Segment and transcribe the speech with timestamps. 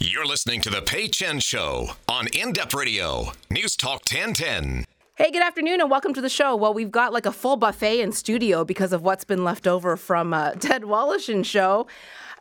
[0.00, 4.84] You're listening to The Pay Chen Show on In Depth Radio, News Talk 1010.
[5.16, 6.54] Hey, good afternoon and welcome to the show.
[6.54, 9.96] Well, we've got like a full buffet in studio because of what's been left over
[9.96, 11.88] from uh, Ted Woloshyn show.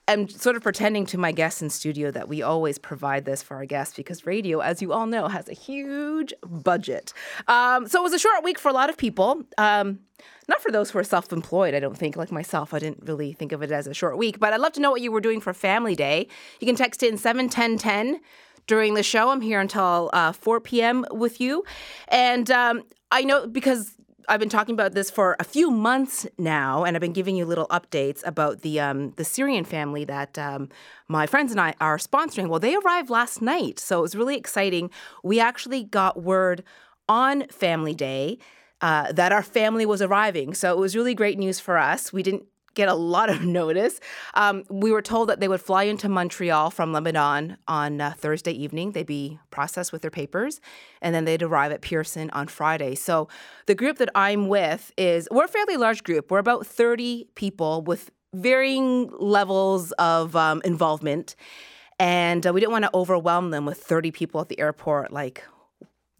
[0.07, 3.57] I'm sort of pretending to my guests in studio that we always provide this for
[3.57, 7.11] our guests because radio, as you all know, has a huge budget.
[7.47, 9.43] Um, so it was a short week for a lot of people.
[9.57, 10.00] Um,
[10.47, 12.73] not for those who are self employed, I don't think, like myself.
[12.73, 14.91] I didn't really think of it as a short week, but I'd love to know
[14.91, 16.28] what you were doing for Family Day.
[16.61, 18.21] You can text in 71010
[18.65, 19.29] during the show.
[19.29, 21.05] I'm here until uh, 4 p.m.
[21.11, 21.65] with you.
[22.07, 23.96] And um, I know because
[24.29, 27.45] I've been talking about this for a few months now, and I've been giving you
[27.45, 30.69] little updates about the um, the Syrian family that um,
[31.07, 32.50] my friends and I are sponsoring.
[32.50, 34.89] Well, they arrived last night, so it was really exciting.
[35.23, 36.63] We actually got word
[37.08, 38.38] on Family Day
[38.81, 40.53] uh, that our family was arriving.
[40.53, 42.11] So it was really great news for us.
[42.11, 42.44] We didn't
[42.77, 43.99] get a lot of notice.
[44.36, 48.53] Um, we were told that they would fly into Montreal from Lebanon on uh, Thursday
[48.53, 48.91] evening.
[48.91, 50.61] They'd be processed with their papers,
[51.02, 52.95] and then they'd arrive at Pearson on Friday.
[52.95, 53.28] So
[53.66, 56.31] the group that I'm with is we're a fairly large group.
[56.31, 61.36] We're about 30 people with varying levels of um, involvement.
[62.00, 65.44] And uh, we didn't want to overwhelm them with 30 people at the airport, like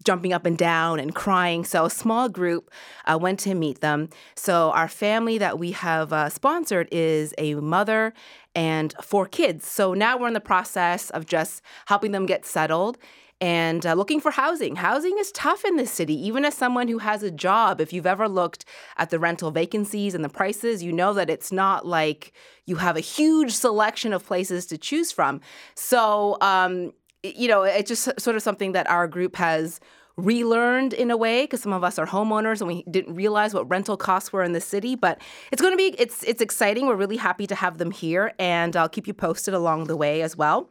[0.08, 1.66] jumping up and down and crying.
[1.66, 2.70] So a small group
[3.04, 4.08] uh, went to meet them.
[4.36, 8.14] So our family that we have uh, sponsored is a mother
[8.54, 9.66] and four kids.
[9.66, 12.96] So now we're in the process of just helping them get settled
[13.38, 14.76] and uh, looking for housing.
[14.76, 17.78] Housing is tough in this city, even as someone who has a job.
[17.78, 18.64] If you've ever looked
[18.96, 22.32] at the rental vacancies and the prices, you know that it's not like
[22.64, 25.42] you have a huge selection of places to choose from.
[25.74, 29.80] So, um, you know, it's just sort of something that our group has
[30.18, 33.68] relearned in a way because some of us are homeowners and we didn't realize what
[33.70, 36.96] rental costs were in the city but it's going to be it's it's exciting we're
[36.96, 40.36] really happy to have them here and i'll keep you posted along the way as
[40.36, 40.68] well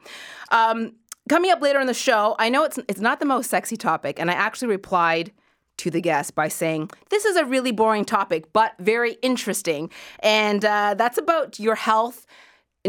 [0.51, 0.91] um,
[1.29, 4.19] coming up later in the show i know it's it's not the most sexy topic
[4.19, 5.31] and i actually replied
[5.77, 9.91] to the guest by saying, This is a really boring topic, but very interesting.
[10.19, 12.25] And uh, that's about your health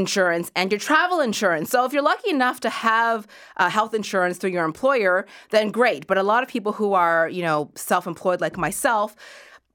[0.03, 1.69] insurance and your travel insurance.
[1.75, 3.19] So if you're lucky enough to have
[3.57, 6.03] uh, health insurance through your employer, then great.
[6.11, 9.09] But a lot of people who are, you know, self-employed like myself,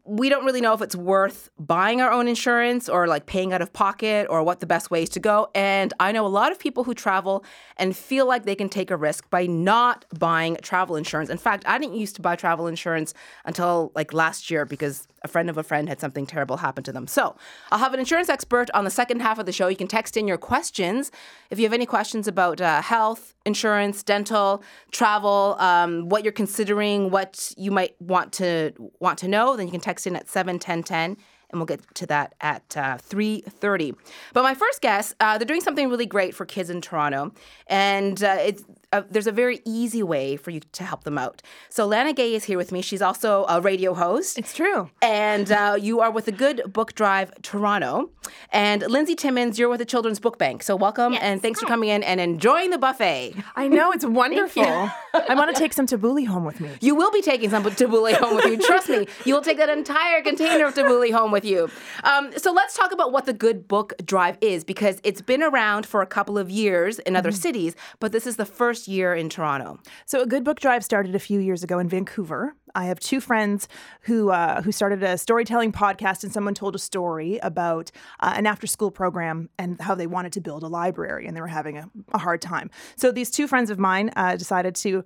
[0.06, 3.62] we don't really know if it's worth buying our own insurance or like paying out
[3.62, 5.50] of pocket or what the best ways to go.
[5.56, 7.46] And I know a lot of people who travel
[7.78, 11.30] and feel like they can take a risk by not buying travel insurance.
[11.30, 13.14] In fact, I didn't used to buy travel insurance
[13.46, 16.92] until like last year because a friend of a friend had something terrible happen to
[16.92, 17.08] them.
[17.08, 17.38] So
[17.72, 19.68] I'll have an insurance expert on the second half of the show.
[19.68, 21.12] You can text in your questions
[21.50, 27.10] if you have any questions about uh, health, insurance, dental, travel, um, what you're considering,
[27.10, 29.56] what you might want to want to know.
[29.56, 31.18] Then you can text in at seven ten ten
[31.54, 33.96] and we'll get to that at uh, 3.30
[34.34, 37.32] but my first guest uh, they're doing something really great for kids in toronto
[37.68, 41.42] and uh, it's uh, there's a very easy way for you to help them out.
[41.70, 42.84] So Lana Gay is here with me.
[42.84, 44.38] She's also a radio host.
[44.38, 44.88] It's true.
[45.02, 48.12] And uh, you are with the Good Book Drive Toronto.
[48.52, 50.62] And Lindsay Timmins, you're with the Children's Book Bank.
[50.62, 51.24] So welcome Yes.
[51.24, 53.34] and thanks for coming in and enjoying the buffet.
[53.56, 54.64] I know it's wonderful.
[54.64, 56.70] I want to take some tabbouleh home with me.
[56.80, 58.58] You will be taking some tabbouleh home with you.
[58.68, 61.70] Trust me, you will take that entire container of tabbouleh home with you.
[62.04, 65.86] Um, so let's talk about what the Good Book Drive is because it's been around
[65.86, 69.30] for a couple of years in other cities, but this is the first year in
[69.30, 69.80] Toronto.
[70.06, 72.56] So, a good book drive started a few years ago in Vancouver.
[72.76, 73.68] I have two friends
[74.02, 78.48] who uh, who started a storytelling podcast, and someone told a story about uh, an
[78.48, 81.78] after school program and how they wanted to build a library, and they were having
[81.78, 82.70] a, a hard time.
[82.96, 85.04] So, these two friends of mine uh, decided to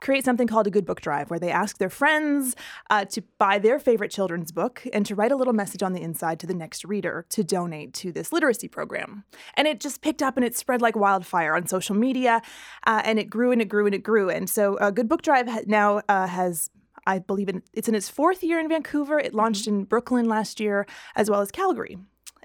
[0.00, 2.56] create something called a good book drive where they ask their friends
[2.90, 6.00] uh, to buy their favorite children's book and to write a little message on the
[6.00, 9.24] inside to the next reader to donate to this literacy program
[9.54, 12.42] and it just picked up and it spread like wildfire on social media
[12.86, 15.22] uh, and it grew and it grew and it grew and so a good book
[15.22, 16.70] drive ha- now uh, has
[17.06, 19.18] I believe in, it's in its fourth year in Vancouver.
[19.18, 20.86] It launched in Brooklyn last year,
[21.16, 21.96] as well as Calgary.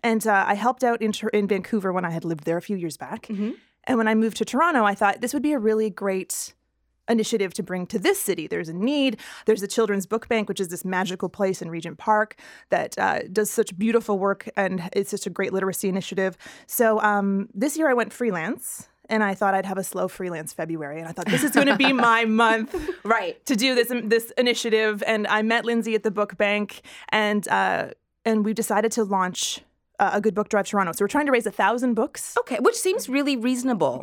[0.01, 2.77] And uh, I helped out in, in Vancouver when I had lived there a few
[2.77, 3.27] years back.
[3.83, 6.53] And when I moved to Toronto, I thought this would be a really great
[7.07, 8.47] initiative to bring to this city.
[8.47, 9.17] There's a need.
[9.46, 12.37] There's the Children's Book Bank, which is this magical place in Regent Park
[12.69, 16.37] that uh, does such beautiful work and it's such a great literacy initiative.
[16.67, 18.87] So um, this year I went freelance.
[19.07, 21.67] And I thought I'd have a slow freelance February, and I thought this is going
[21.67, 23.37] to be my month, Right.
[23.46, 25.03] to do this this initiative.
[25.05, 27.90] And I met Lindsay at the book bank, and uh,
[28.25, 29.61] and we decided to launch
[29.99, 30.91] uh, a good book drive Toronto.
[30.91, 32.34] So we're trying to raise a thousand books.
[32.40, 33.99] Okay, which seems really reasonable.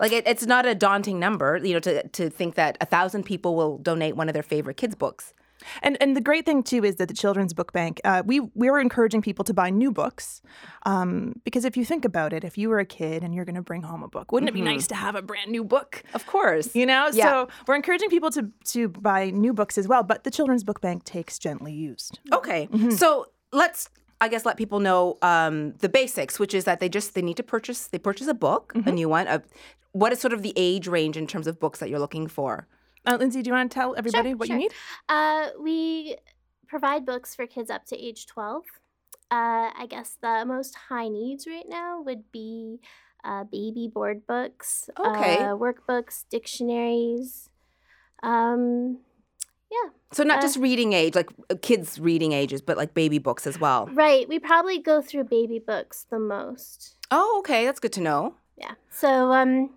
[0.00, 3.24] Like it, it's not a daunting number, you know, to to think that a thousand
[3.24, 5.34] people will donate one of their favorite kids' books.
[5.82, 8.70] And and the great thing too is that the Children's Book Bank, uh, we we
[8.70, 10.40] were encouraging people to buy new books,
[10.86, 13.56] um, because if you think about it, if you were a kid and you're going
[13.56, 16.04] to bring home a book, wouldn't it be nice to have a brand new book?
[16.14, 16.76] Of course.
[16.76, 17.24] You know, Yeah.
[17.28, 20.04] so we're encouraging people to to buy new books as well.
[20.04, 22.20] But the Children's Book Bank takes gently used.
[22.32, 22.68] Okay.
[22.90, 27.14] So let's I guess let people know um, the basics, which is that they just
[27.14, 29.26] they need to purchase they purchase a book, a new one.
[29.26, 29.42] A,
[29.92, 32.66] what is sort of the age range in terms of books that you're looking for?
[33.06, 34.56] Uh, Lindsay, do you want to tell everybody what sure.
[34.56, 34.72] you need?
[35.08, 36.16] Uh, we
[36.66, 38.64] provide books for kids up to age 12.
[39.30, 42.80] Uh, I guess the most high needs right now would be
[43.24, 45.38] uh, baby board books, Okay.
[45.38, 47.50] uh, workbooks, dictionaries.
[48.22, 48.98] Um,
[49.70, 53.18] yeah, So not Uh, just reading age, like uh, kids' reading ages, but like baby
[53.18, 53.86] books as well.
[53.92, 54.28] right.
[54.28, 56.94] We probably go through baby books the most.
[57.10, 58.34] Oh, okay, that's good to know.
[58.56, 58.74] Yeah.
[58.90, 59.70] So, um,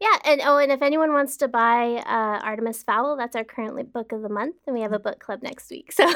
[0.00, 3.92] yeah, and oh, and if anyone wants to buy uh, Artemis Fowl, that's our current
[3.92, 6.04] book of the month, and we have a book club next week, so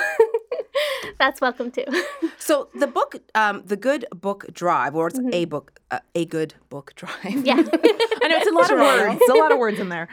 [1.18, 1.84] that's welcome too.
[2.38, 6.54] So the book, um, the Good Book Drive, or it's a book, uh, a good
[6.68, 7.14] book drive.
[7.16, 7.44] Mm-hmm.
[7.44, 7.54] yeah.
[7.56, 9.08] I know it's a lot of Toronto.
[9.08, 9.20] words.
[9.20, 10.08] It's a lot of words in there.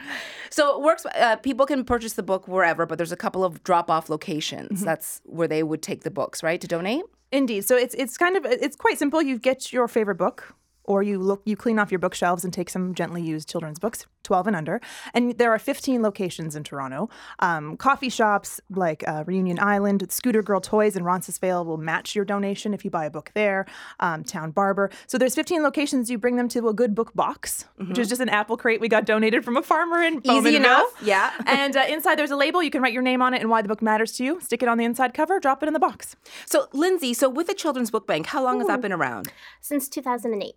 [0.50, 1.06] So it works.
[1.06, 4.78] Uh, people can purchase the book wherever, but there's a couple of drop-off locations.
[4.78, 4.84] Mm-hmm.
[4.84, 7.04] That's where they would take the books, right, to donate.
[7.30, 7.64] Indeed.
[7.66, 9.22] So it's it's kind of it's quite simple.
[9.22, 10.54] You get your favorite book,
[10.84, 14.06] or you look you clean off your bookshelves and take some gently used children's books,
[14.24, 14.80] twelve and under.
[15.12, 17.08] And there are fifteen locations in Toronto.
[17.38, 22.24] Um, coffee shops like uh, Reunion Island, Scooter Girl Toys, and Roncesvalles will match your
[22.24, 23.66] donation if you buy a book there.
[24.00, 24.90] Um, Town Barber.
[25.06, 26.10] So there's fifteen locations.
[26.10, 28.88] You bring them to a good book box, which is just an apple crate we
[28.88, 30.92] got donated from a farmer in Bowman Easy enough.
[31.00, 31.08] Mill.
[31.08, 31.32] Yeah.
[31.46, 32.62] and uh, inside there's a label.
[32.62, 34.40] You can write your name on it and why the book matters to you.
[34.40, 35.38] Stick it on the inside cover.
[35.38, 36.16] Drop it in the box.
[36.46, 39.32] So Lindsay, so with the Children's Book Bank, how long has that been around?
[39.60, 40.54] Since 2008.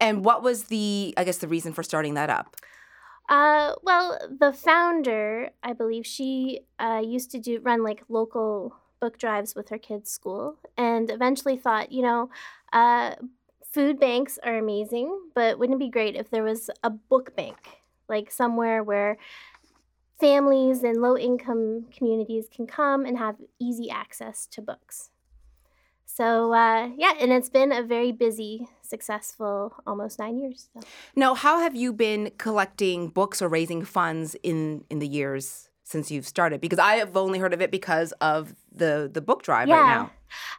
[0.00, 2.56] And what was the, I guess, the reason for starting that up?
[3.28, 9.18] Uh, well, the founder, I believe, she uh, used to do run like local book
[9.18, 12.30] drives with her kids' school, and eventually thought, you know,
[12.72, 13.16] uh,
[13.72, 17.58] food banks are amazing, but wouldn't it be great if there was a book bank,
[18.08, 19.18] like somewhere where
[20.20, 25.10] families and low-income communities can come and have easy access to books.
[26.16, 30.70] So uh, yeah, and it's been a very busy, successful almost nine years.
[30.72, 30.80] So.
[31.14, 36.10] Now, how have you been collecting books or raising funds in in the years since
[36.10, 36.62] you've started?
[36.62, 40.10] Because I have only heard of it because of the the book drive right now.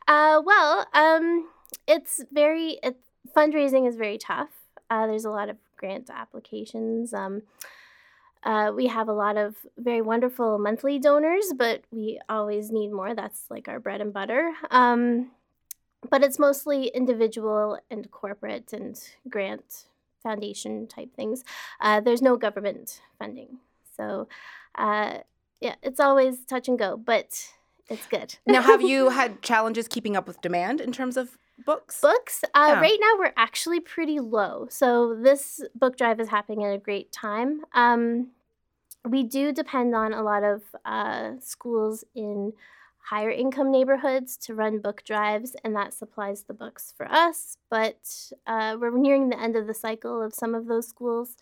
[0.07, 1.49] Uh, well, um,
[1.87, 2.99] it's very it,
[3.35, 4.49] fundraising is very tough.
[4.91, 7.15] Uh, there's a lot of grant applications.
[7.15, 7.41] Um,
[8.43, 13.15] uh, we have a lot of very wonderful monthly donors, but we always need more.
[13.15, 14.53] That's like our bread and butter.
[14.69, 15.31] Um,
[16.09, 18.99] but it's mostly individual and corporate and
[19.29, 19.85] grant
[20.23, 21.43] foundation type things.
[21.79, 23.59] Uh, there's no government funding,
[23.95, 24.27] so
[24.75, 25.19] uh,
[25.61, 27.49] yeah, it's always touch and go, but
[27.89, 28.35] it's good.
[28.45, 32.01] Now, have you had challenges keeping up with demand in terms of books?
[32.01, 32.79] books uh, Yeah.
[32.79, 37.11] right now we're actually pretty low so this book drive is happening at a great
[37.11, 38.27] time um,
[39.03, 42.53] we do depend on a lot of uh, schools in
[43.09, 48.31] higher income neighborhoods to run book drives and that supplies the books for us but
[48.45, 51.35] uh, we're nearing the end of the cycle of some of those schools.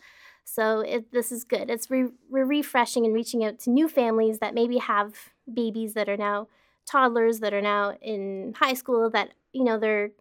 [0.44, 1.70] So it, this is good.
[1.70, 5.14] It's re- we're refreshing and reaching out to new families that maybe have
[5.52, 6.48] babies that are now
[6.86, 10.12] toddlers that are now in high school that you know they're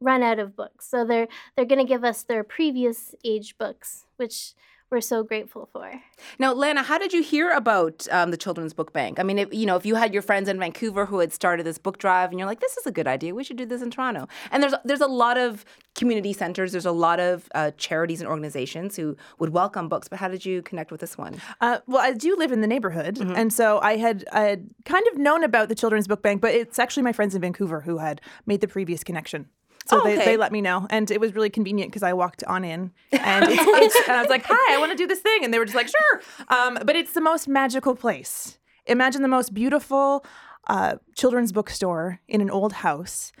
[0.00, 0.88] run out of books.
[0.88, 4.54] So they're they're going to give us their previous age books which
[4.90, 6.00] we're so grateful for
[6.38, 9.18] Now, Lana, how did you hear about um, the Children's Book Bank?
[9.20, 11.64] I mean, if, you know, if you had your friends in Vancouver who had started
[11.64, 13.34] this book drive, and you're like, "This is a good idea.
[13.34, 16.72] We should do this in Toronto." And there's there's a lot of community centers.
[16.72, 20.08] There's a lot of uh, charities and organizations who would welcome books.
[20.08, 21.36] But how did you connect with this one?
[21.60, 23.36] Uh, well, I do live in the neighborhood, Mm-hmm.
[23.36, 26.52] and so I had, I had kind of known about the Children's Book Bank, but
[26.54, 29.46] it's actually my friends in Vancouver who had made the previous connection.
[29.86, 32.44] So Oh, they, they let me know, and it was really convenient because I walked
[32.44, 35.20] on in, and, it's, it's, and I was like, "Hi, I want to do this
[35.20, 38.58] thing," and they were just like, "Sure." Um, but it's the most magical place.
[38.86, 40.24] Imagine the most beautiful
[40.68, 43.32] uh, children's bookstore in an old house.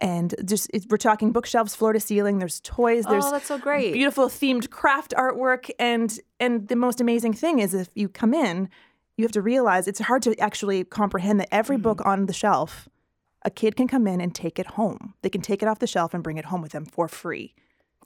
[0.00, 2.38] And just it, we're talking bookshelves, floor to ceiling.
[2.40, 3.04] There's toys.
[3.04, 3.92] There's oh, that's so great.
[3.92, 8.68] beautiful themed craft artwork and and the most amazing thing is if you come in
[9.16, 11.82] you have to realize it's hard to actually comprehend that every Mm-hmm.
[11.82, 12.88] book on the shelf
[13.44, 15.86] a kid can come in and take it home they can take it off the
[15.86, 17.54] shelf and bring it home with them for free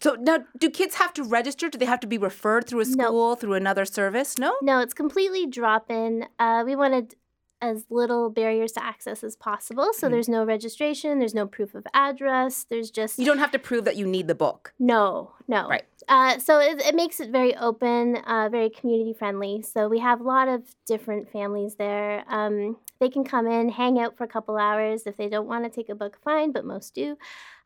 [0.03, 1.71] So now, do kids have to register?
[1.71, 3.05] Do they have to be referred through a No.
[3.07, 4.37] school, through another service?
[4.39, 4.53] No.
[4.61, 7.15] no it's completely drop in uh, we wanted
[7.63, 9.89] as little barriers to access as possible.
[9.95, 13.59] So there's no registration, there's no proof of address, there's just You don't have to
[13.59, 14.75] prove that you need the book.
[14.79, 15.67] no, no.
[15.67, 15.85] Right.
[16.09, 19.63] Uh, so it, it makes it very open, uh, very community friendly.
[19.63, 22.25] So we have a lot of different families there.
[22.29, 25.07] Um, they can come in, hang out for a couple hours.
[25.07, 27.17] If they don't want to take a book, fine, but most do.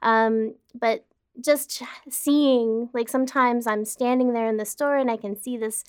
[0.03, 1.05] Um, but
[1.41, 5.85] just seeing, like sometimes I'm standing there in the store and I can see this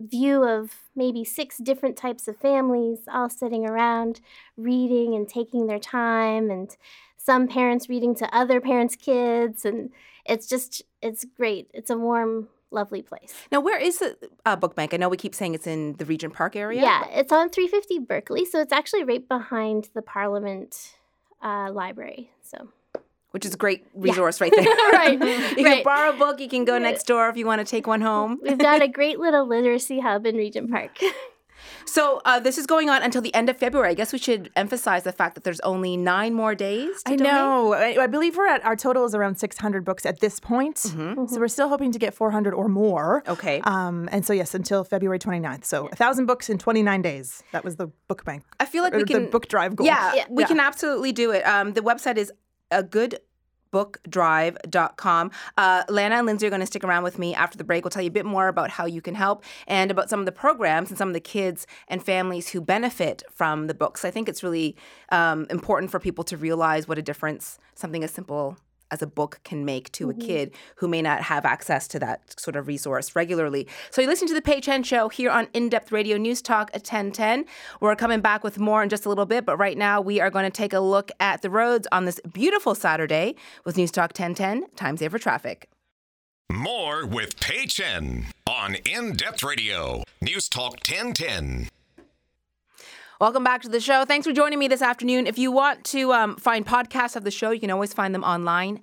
[0.00, 4.20] view of maybe six different types of families all sitting around
[4.56, 6.76] reading and taking their time and
[7.18, 9.90] some parents reading to other parents kids and
[10.24, 14.74] it's just it's great it's a warm lovely place Now, where is the uh, book
[14.76, 14.94] bank?
[14.94, 16.80] I know we keep saying it's in the Regent Park area.
[16.80, 20.94] yeah it's on 350 berkeley so it's actually right behind the parliament
[21.42, 22.68] uh, library so
[23.32, 24.64] which is a great resource right there.
[24.92, 25.12] Right,
[25.56, 26.40] you can borrow a book.
[26.40, 28.40] You can go next door if you want to take one home.
[28.42, 30.98] we've got a great little literacy hub in regent park
[31.84, 33.90] So uh, this is going on until the end of February.
[33.90, 37.02] I guess we should emphasize the fact that there's only nine more days.
[37.04, 37.32] To I donate.
[37.32, 37.72] know.
[37.74, 40.76] I, I believe we're at our total is around 600 books at this point.
[40.76, 41.26] Mm-hmm.
[41.26, 43.22] So we're still hoping to get 400 or more.
[43.28, 43.60] Okay.
[43.64, 45.64] Um, and so yes, until February 29th.
[45.64, 47.42] So a thousand books in 29 days.
[47.52, 48.44] That was the book bank.
[48.58, 49.86] I feel like or we the can book drive goal.
[49.86, 50.24] Yeah, Yeah.
[50.30, 50.48] we Yeah.
[50.48, 51.42] can absolutely do it.
[51.46, 52.32] Um, the website is
[52.70, 53.18] a good
[53.72, 55.30] bookdrive.com.
[55.56, 57.84] Uh, Lana and Lindsay are going to stick around with me after the break.
[57.84, 60.26] We'll tell you a bit more about how you can help and about some of
[60.26, 64.04] the programs and some of the kids and families who benefit from the books.
[64.04, 64.76] I think it's really
[65.10, 68.56] um, important for people to realize what a difference something as simple
[68.90, 70.26] as a book can make to a mm-hmm.
[70.26, 73.66] kid who may not have access to that sort of resource regularly.
[73.90, 76.70] So you listen to the Pay Chen Show here on In Depth Radio News Talk
[76.74, 77.44] at 1010.
[77.80, 80.30] We're coming back with more in just a little bit, but right now we are
[80.30, 84.10] going to take a look at the roads on this beautiful Saturday with News Talk
[84.10, 85.68] 1010, Time Saver Traffic.
[86.50, 90.02] More with Pay Chen on In Depth Radio.
[90.20, 91.68] News Talk 1010.
[93.20, 94.06] Welcome back to the show.
[94.06, 95.26] Thanks for joining me this afternoon.
[95.26, 98.24] If you want to um, find podcasts of the show, you can always find them
[98.24, 98.80] online.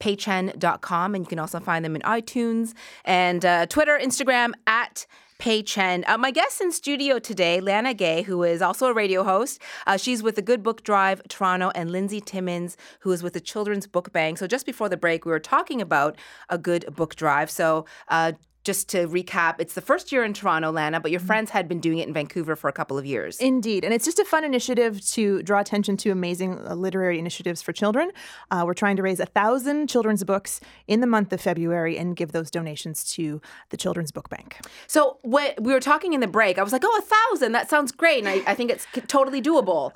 [0.00, 2.72] paychen.com and you can also find them in iTunes
[3.04, 5.06] and uh, Twitter, Instagram at
[5.38, 6.04] Paychen.
[6.06, 9.60] Uh, my guest in studio today, Lana Gay, who is also a radio host.
[9.86, 13.40] Uh, she's with the Good Book Drive Toronto, and Lindsay Timmins, who is with the
[13.42, 14.38] Children's Book Bank.
[14.38, 16.16] So just before the break, we were talking about
[16.48, 17.50] a Good Book Drive.
[17.50, 18.32] So uh,
[18.66, 21.78] just to recap, it's the first year in Toronto, Lana, but your friends had been
[21.78, 23.38] doing it in Vancouver for a couple of years.
[23.38, 23.84] Indeed.
[23.84, 27.72] And it's just a fun initiative to draw attention to amazing uh, literary initiatives for
[27.72, 28.10] children.
[28.50, 32.16] Uh, we're trying to raise a thousand children's books in the month of February and
[32.16, 34.58] give those donations to the Children's Book Bank.
[34.88, 37.52] So when we were talking in the break, I was like, "Oh, a thousand!
[37.52, 39.92] That sounds great!" And I, I think it's totally doable.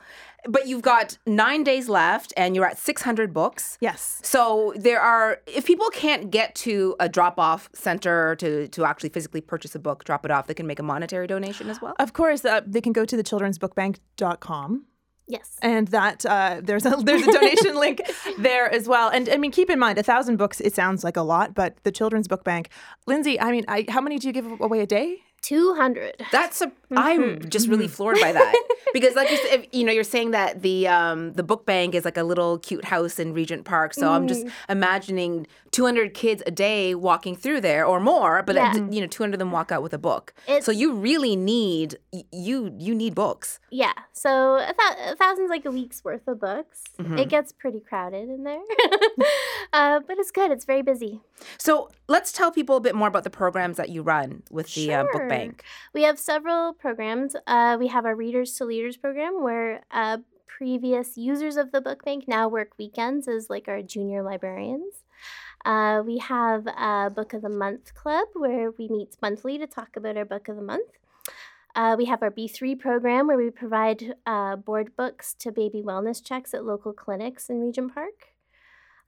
[0.49, 3.79] But you've got nine days left, and you're at 600 books.
[3.81, 4.21] Yes.
[4.23, 9.41] So there are, if people can't get to a drop-off center to to actually physically
[9.41, 11.95] purchase a book, drop it off, they can make a monetary donation as well.
[11.99, 14.87] Of course, uh, they can go to the children'sbookbank.com
[15.31, 18.03] yes and that uh, there's a there's a donation link
[18.39, 19.09] there as well.
[19.09, 21.77] And I mean, keep in mind, a thousand books it sounds like a lot, but
[21.85, 22.69] the Children's Book Bank,
[23.07, 25.19] Lindsay, I mean, I, how many do you give away a day?
[25.43, 26.71] 200 That's a.
[26.91, 28.55] am just really floored by that
[28.93, 32.05] because, like you said, you know, you're saying that the um, the book bank is
[32.05, 33.95] like a little cute house in Regent Park.
[33.95, 38.75] So I'm just imagining 200 kids a day walking through there or more, but Yeah.
[38.75, 40.35] you know, 200 of them walk out with a book.
[40.47, 41.99] It's- so you really need
[42.33, 43.61] you you need books.
[43.71, 46.83] Yeah, so a, thou- a thousand's like a week's worth of books.
[46.99, 47.19] Mm-hmm.
[47.19, 48.61] It gets pretty crowded in there,
[49.73, 50.51] uh, but it's good.
[50.51, 51.21] It's very busy.
[51.59, 54.93] So let's tell people a bit more about the programs that you run with the
[54.93, 55.63] uh, book bank.
[55.95, 57.37] We have several programs.
[57.47, 62.05] Uh, we have our Readers to Leaders program, where uh, previous users of the book
[62.05, 65.05] bank now work weekends as like our junior librarians.
[65.65, 69.97] Uh, we have a Book of the Month club where we meet monthly to talk
[69.97, 70.91] about our book of the month.
[71.75, 76.25] Uh, we have our B3 program where we provide uh, board books to baby wellness
[76.25, 78.35] checks at local clinics in Regent Park.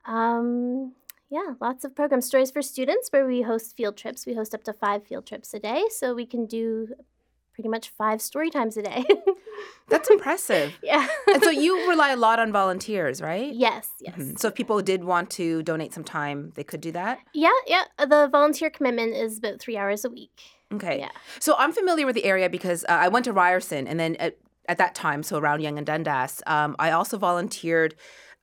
[0.04, 0.92] Um,
[1.30, 2.26] yeah, lots of programs.
[2.26, 4.26] Stories for Students where we host field trips.
[4.26, 6.88] We host up to five field trips a day, so we can do
[7.54, 9.04] pretty much five story times a day.
[9.88, 10.72] That's impressive.
[10.82, 11.06] yeah.
[11.32, 13.52] and so you rely a lot on volunteers, right?
[13.52, 14.16] yes, yes.
[14.16, 14.38] Mhm.
[14.38, 17.18] So if people did want to donate some time, they could do that.
[17.34, 17.84] Yeah, yeah.
[17.98, 20.30] The volunteer commitment is about three hours a week.
[20.72, 20.98] Okay.
[21.00, 21.10] Yeah.
[21.38, 24.38] So I'm familiar with the area because uh, I went to Ryerson, and then at,
[24.68, 27.94] at that time, so around Yonge and Dundas, um, I also volunteered.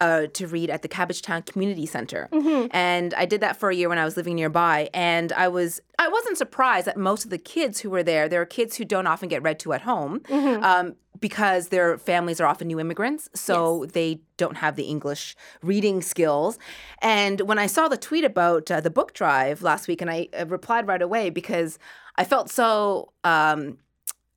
[0.01, 2.29] Uh, to read at the Cabbagetown Community Center,
[2.71, 4.89] and I did that for a year when I was living nearby.
[4.93, 8.41] And I was I wasn't surprised that most of the kids who were there, there
[8.41, 10.21] are kids who don't often get read to at home
[10.63, 16.01] um, because their families are often new immigrants, so they don't have the English reading
[16.01, 16.57] skills.
[17.01, 20.29] And when I saw the tweet about uh, the book drive last week, and I
[20.39, 21.77] uh, replied right away because
[22.15, 23.11] I felt so.
[23.25, 23.79] Um,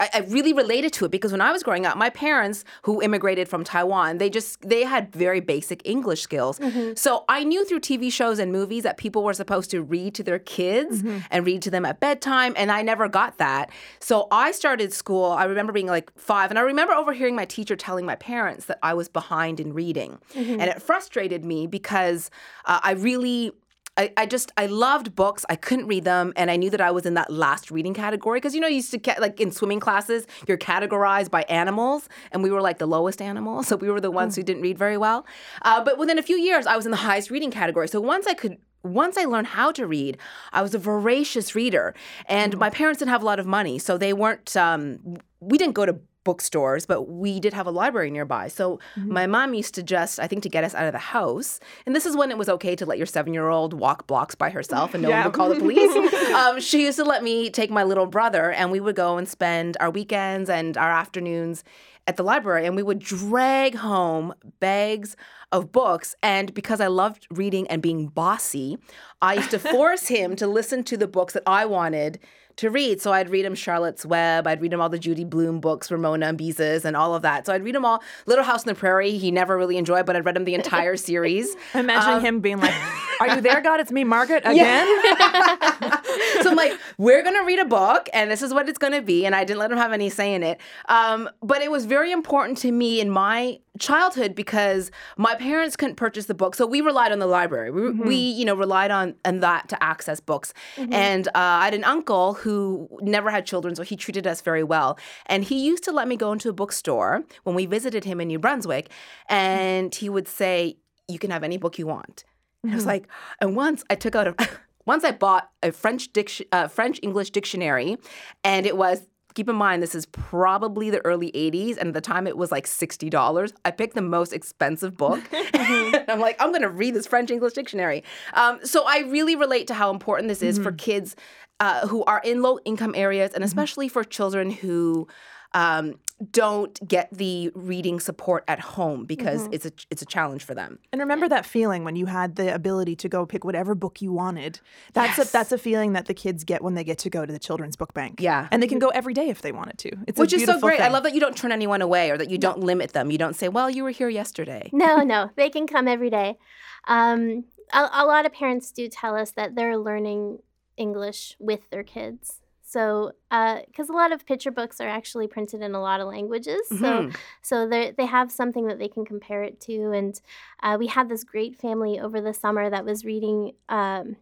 [0.03, 3.01] I, I really related to it because when I was growing up, my parents who
[3.01, 6.59] immigrated from Taiwan, they just they had very basic English skills.
[6.59, 6.95] Mm-hmm.
[6.97, 10.25] So I knew through TV shows and movies that people were supposed to read to
[10.25, 11.19] their kids mm-hmm.
[11.31, 13.71] and read to them at bedtime, and I never got that.
[14.01, 15.31] So I started school.
[15.31, 18.81] I remember being like five, and I remember overhearing my teacher telling my parents that
[18.83, 20.61] I was behind in reading, mm-hmm.
[20.61, 22.29] and it frustrated me because
[22.65, 23.53] uh, I really
[23.97, 25.45] I, I just I loved books.
[25.51, 28.39] I couldn't read them, and I knew that I was in that last reading category
[28.39, 32.09] because you know you used to get like in swimming classes, you're categorized by animals,
[32.31, 34.79] and we were like the lowest animal, so we were the ones who didn't read
[34.79, 35.27] very well.
[35.63, 37.89] Uh, but within a few years, I was in the highest reading category.
[37.89, 38.59] So once I could.
[38.85, 40.19] Once I learned how to read,
[40.53, 41.95] I was a voracious reader,
[42.27, 44.57] and my parents didn't have a lot of money, so they weren't.
[44.57, 48.49] Um, we didn't go to bookstores, but we did have a library nearby.
[48.49, 51.61] So my mom used to just, I think, to get us out of the house.
[51.87, 54.35] And this is when it was okay to let your seven year old walk blocks
[54.35, 56.15] by herself and no one would call the police.
[56.35, 59.29] um, she used to let me take my little brother, and we would go and
[59.29, 61.65] spend our weekends and our afternoons
[62.07, 65.17] at the library, and we would drag home bags
[65.53, 66.17] of books.
[66.23, 68.79] And because I loved reading and being bossy,
[69.21, 72.19] I used to force him to listen to the books that I wanted
[72.57, 73.01] to read.
[73.01, 74.47] So I'd read him Charlotte's Web.
[74.47, 77.47] I'd read him all the Judy Blume books, Ramona and Beezus, and all of that.
[77.47, 78.03] So I'd read him all.
[78.27, 80.97] Little House on the Prairie, he never really enjoyed, but I'd read him the entire
[81.09, 81.55] series.
[81.75, 82.75] I'm imagining him being like,
[83.21, 83.81] "Are you there, God?
[83.81, 84.87] It's me, Margaret, again."
[86.43, 89.27] so I'm like, we're gonna read a book, and this is what it's gonna be.
[89.27, 90.61] And I didn't let him have any say in it.
[90.89, 95.97] Um, but it was very important to me in my childhood because my parents couldn't
[95.97, 97.71] purchase the book, so we relied on the library.
[97.71, 100.55] We, we you know, relied on on that to access books.
[100.91, 104.63] And uh, I had an uncle who never had children, so he treated us very
[104.63, 104.99] well.
[105.27, 108.29] And he used to let me go into a bookstore when we visited him in
[108.29, 108.89] New Brunswick,
[109.29, 110.77] and he would say,
[111.09, 112.25] "You can have any book you want."
[112.63, 113.09] And I was like,
[113.41, 114.49] and once I took out a,
[114.87, 117.99] once I bought a French diction, uh, French English dictionary,
[118.45, 119.03] and it was.
[119.35, 122.53] Keep in mind, this is probably the early 80s, and at the time it was
[122.53, 123.53] like $60.
[123.65, 125.23] I picked the most expensive book.
[125.55, 128.05] I'm like, I'm going to read this French English dictionary.
[128.35, 131.17] Um, so I really relate to how important this is for kids
[131.61, 135.07] uh, who are in low income areas, and especially for children who
[135.55, 135.95] um,
[136.31, 140.79] don't get the reading support at home because it's a it's a challenge for them.
[140.93, 144.13] And remember that feeling when you had the ability to go pick whatever book you
[144.13, 144.61] wanted.
[144.93, 147.33] That's a, that's a feeling that the kids get when they get to go to
[147.33, 148.21] the children's book bank.
[148.21, 148.49] Yeah.
[148.53, 149.91] and they can go every day if they wanted to.
[150.07, 150.81] It's a Which is so beautiful great.
[150.81, 153.11] I love that you don't turn anyone away or that you don't limit them.
[153.11, 156.39] You don't say, "Well, you were here yesterday." No, no, they can come every day.
[156.87, 160.39] Um, a, a lot of parents do tell us that they're learning
[160.77, 162.42] English with their kids.
[162.73, 166.63] So, because a lot of picture books are actually printed in a lot of languages,
[166.69, 167.17] so Mhm.
[167.43, 169.93] so they they have something that they can compare it to.
[169.93, 170.21] And
[170.63, 173.53] uh, we had this great family over the summer that was reading.
[173.69, 174.17] Um,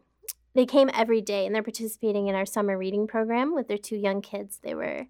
[0.55, 3.97] they came every day, and they're participating in our summer reading program with their two
[3.97, 4.59] young kids.
[4.63, 5.07] They were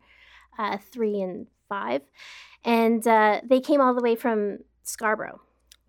[0.58, 2.02] uh, three and five,
[2.64, 5.40] and uh, they came all the way from Scarborough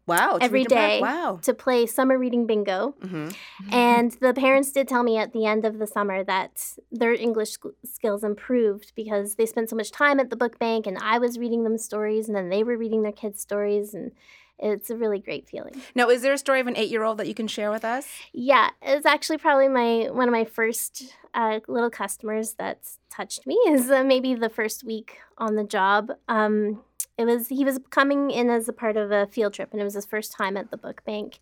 [0.08, 0.38] Wow.
[0.38, 0.90] to every read them back.
[0.92, 1.40] day Wow.
[1.44, 2.96] to play summer reading bingo.
[3.02, 3.30] hmm
[3.72, 7.52] And the parents did tell me at the end of the summer that their English
[7.52, 11.18] sk- skills improved because they spent so much time at the book bank and I
[11.20, 13.94] was reading them stories and then they were reading their kids' stories.
[13.94, 14.12] And
[14.60, 15.82] it's a really great feeling.
[15.96, 18.08] Now, is there a story of an eight-year-old that you can share with us?
[18.32, 23.56] Yeah, it's actually probably my one of my first uh, little customers that's touched me
[23.70, 26.12] is uh, maybe the first week on the job.
[26.28, 26.84] Um,
[27.18, 29.84] it was he was coming in as a part of a field trip, and it
[29.84, 31.40] was his first time at the book bank.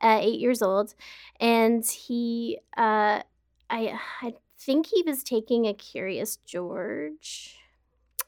[0.00, 0.94] At eight years old,
[1.40, 3.22] and he, uh,
[3.70, 7.56] I, I think he was taking a Curious George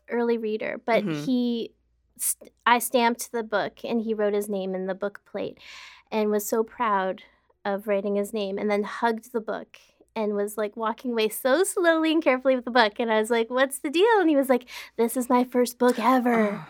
[0.09, 1.25] early reader, but Mhm.
[1.27, 1.72] he,
[2.16, 5.59] st- I stamped the book, and he wrote his name in the book plate,
[6.11, 7.22] and was so proud
[7.64, 9.77] of writing his name and then hugged the book
[10.14, 12.94] and was like walking away so slowly and carefully with the book.
[13.01, 14.20] And I was like, What's the deal?
[14.20, 16.64] And he was like, This is my first book ever.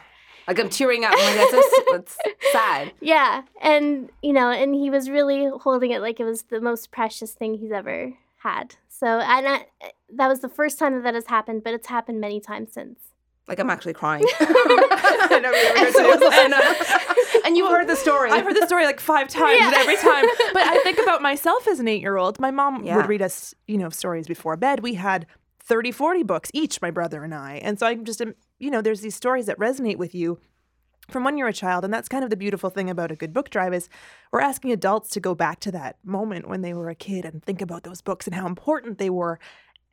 [0.48, 1.12] Like I'm tearing up.
[1.16, 2.18] I'm like, that's, so, that's
[2.52, 2.92] sad.
[3.00, 3.42] yeah.
[3.60, 7.32] And, you know, and he was really holding it like it was the most precious
[7.32, 8.76] thing he's ever had.
[8.88, 9.66] So, and I,
[10.14, 12.98] that was the first time that that has happened, but it's happened many times since.
[13.48, 14.24] Like I'm actually crying.
[14.40, 16.22] I never even heard.
[16.32, 18.30] And, uh, and you heard the story.
[18.30, 20.24] I've heard the story like five times, and every time.
[20.52, 22.40] But I think about myself as an eight-year-old.
[22.40, 22.96] My mom Yeah.
[22.96, 24.80] would read us, you know, stories before bed.
[24.80, 25.26] We had
[25.66, 27.56] 30, 40 books each, my brother and I.
[27.56, 30.38] And so I'm just, um, you know, there's these stories that resonate with you
[31.10, 31.84] from when you're a child.
[31.84, 33.88] And that's kind of the beautiful thing about a good book drive is
[34.32, 37.42] we're asking adults to go back to that moment when they were a kid and
[37.42, 39.38] think about those books and how important they were,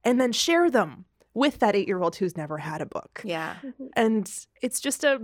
[0.04, 3.56] and then share them with that eight-year-old who's never had a book yeah.
[3.96, 5.20] and it's just a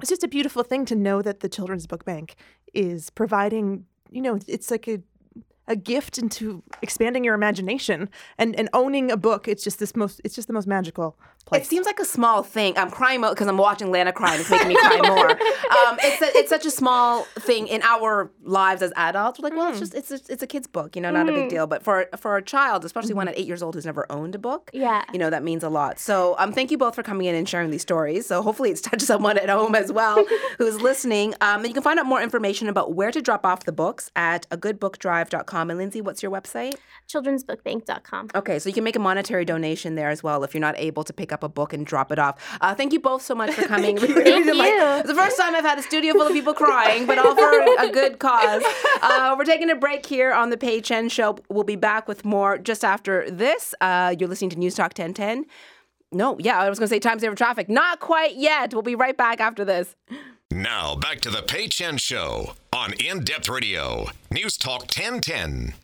[0.00, 2.36] it's just a beautiful thing to know that the children's book bank
[2.72, 5.00] is providing you know it's like a
[5.66, 9.48] a gift into expanding your imagination and, and owning a book.
[9.48, 11.62] It's just this most it's just the most magical place.
[11.64, 12.76] It seems like a small thing.
[12.78, 14.32] I'm crying because I'm watching Lana cry.
[14.32, 15.30] And It's making me cry more.
[15.30, 19.38] Um, it's a, it's such a small thing in our lives as adults.
[19.38, 21.32] We're like, well, it's just it's a, it's a kid's book, you know, not a
[21.32, 21.66] big deal.
[21.66, 24.38] But for for a child, especially one at eight years old who's never owned a
[24.38, 25.04] book, Yeah.
[25.12, 25.98] you know, that means a lot.
[25.98, 28.26] So um, thank you both for coming in and sharing these stories.
[28.26, 30.24] So hopefully it's touched someone at home as well
[30.58, 31.34] who's listening.
[31.40, 34.10] Um, and you can find out more information about where to drop off the books
[34.16, 35.53] at a agoodbookdrive.com.
[35.54, 36.74] And Lindsay, what's your website?
[37.08, 38.28] Children'sbookbank.com.
[38.34, 41.04] Okay, so you can make a monetary donation there as well if you're not able
[41.04, 42.56] to pick up a book and drop it off.
[42.60, 43.96] Uh, thank you both so much for coming.
[43.96, 44.10] Thank
[44.46, 44.82] Like, you.
[44.82, 47.50] It's the first time I've had a studio full of people crying, but all for
[47.78, 48.62] a good cause.
[49.02, 51.36] Uh, we're taking a break here on the Pay Chen Show.
[51.48, 53.74] We'll be back with more just after this.
[53.80, 55.46] Uh, you're listening to News Talk 1010.
[56.12, 57.68] No, yeah, I was going to say time saver traffic.
[57.68, 58.72] Not quite yet.
[58.72, 59.96] We'll be right back after this.
[60.54, 65.74] Now, back to the Pay Chen Show on In Depth Radio, News Talk 1010.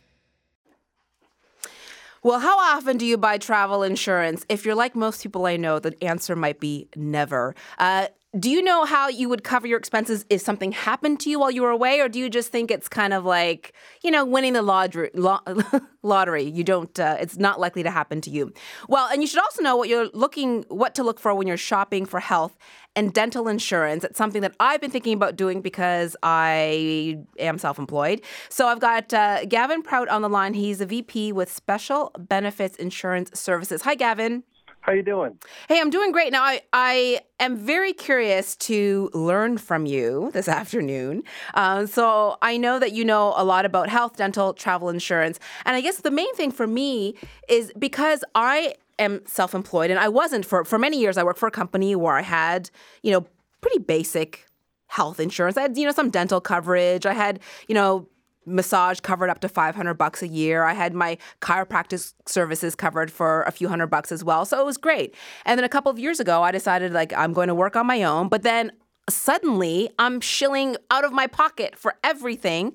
[2.23, 4.45] Well, how often do you buy travel insurance?
[4.47, 7.53] If you're like most people I know, the answer might be never.
[7.79, 8.07] Uh,
[8.39, 11.51] do you know how you would cover your expenses if something happened to you while
[11.51, 14.53] you were away, or do you just think it's kind of like you know winning
[14.53, 15.11] the lottery?
[15.13, 15.41] Lo-
[16.01, 16.43] lottery.
[16.43, 16.97] You don't.
[16.97, 18.53] Uh, it's not likely to happen to you.
[18.87, 21.57] Well, and you should also know what you're looking, what to look for when you're
[21.57, 22.57] shopping for health
[22.95, 24.05] and dental insurance.
[24.05, 28.21] It's something that I've been thinking about doing because I am self-employed.
[28.49, 30.53] So I've got uh, Gavin Prout on the line.
[30.53, 33.81] He's a VP with Special Benefits Insurance Services.
[33.81, 34.43] Hi, Gavin.
[34.81, 35.37] How are you doing?
[35.69, 36.31] Hey, I'm doing great.
[36.31, 41.23] Now, I, I am very curious to learn from you this afternoon.
[41.53, 45.39] Um, so I know that you know a lot about health, dental, travel insurance.
[45.65, 47.15] And I guess the main thing for me
[47.47, 51.15] is because I am self-employed and I wasn't for, for many years.
[51.15, 52.71] I worked for a company where I had,
[53.03, 53.25] you know,
[53.61, 54.47] pretty basic
[54.87, 55.57] health insurance.
[55.57, 57.05] I had, you know, some dental coverage.
[57.05, 58.07] I had, you know,
[58.45, 60.63] massage covered up to 500 bucks a year.
[60.63, 64.45] I had my chiropractic services covered for a few hundred bucks as well.
[64.45, 65.15] So it was great.
[65.45, 67.85] And then a couple of years ago, I decided like I'm going to work on
[67.85, 68.71] my own, but then
[69.09, 72.73] suddenly I'm shilling out of my pocket for everything.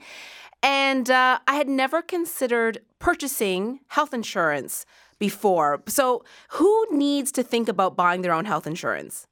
[0.62, 4.86] And uh, I had never considered purchasing health insurance
[5.18, 5.82] before.
[5.86, 9.26] So who needs to think about buying their own health insurance?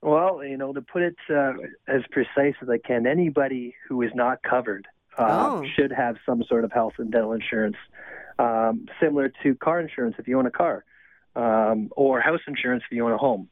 [0.00, 1.54] Well, you know, to put it uh,
[1.88, 4.86] as precise as I can, anybody who is not covered
[5.18, 5.64] uh, Oh.
[5.76, 7.76] should have some sort of health and dental insurance,
[8.38, 10.84] um, similar to car insurance if you own a car,
[11.36, 13.48] um, or house insurance if you own a home.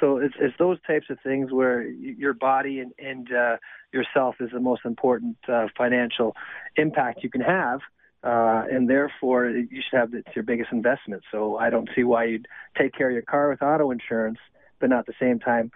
[0.00, 3.56] So it's, it's those types of things where your body and, and uh,
[3.92, 6.36] yourself is the most important uh, financial
[6.76, 7.80] impact you can have.
[8.22, 11.22] Uh, and therefore, you should have it's your biggest investment.
[11.32, 14.38] So I don't see why you'd take care of your car with auto insurance,
[14.80, 15.70] but not at the same time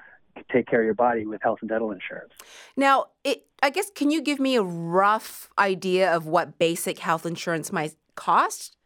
[0.50, 2.32] take care of your body with health and dental insurance.
[2.76, 7.26] Now, it, I guess, can you give me a rough idea of what basic health
[7.26, 8.76] insurance might cost?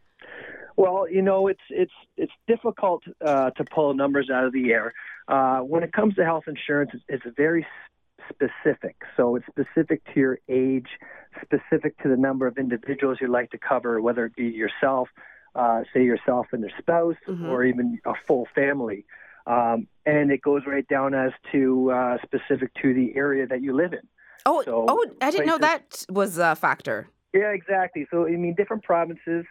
[0.76, 4.92] Well, you know, it's it's it's difficult uh, to pull numbers out of the air.
[5.26, 7.66] Uh, when it comes to health insurance, it's, it's very
[8.28, 8.96] specific.
[9.16, 10.88] So it's specific to your age,
[11.42, 15.08] specific to the number of individuals you'd like to cover, whether it be yourself,
[15.54, 17.48] uh, say yourself and your spouse, Mhm.
[17.48, 19.06] or even a full family.
[19.46, 23.74] Um, and it goes right down as to uh, specific to the area that you
[23.74, 24.00] live in.
[24.44, 27.08] Oh, So, oh, I didn't know that was a factor.
[27.32, 28.06] Yeah, exactly.
[28.10, 29.44] So I mean, different provinces.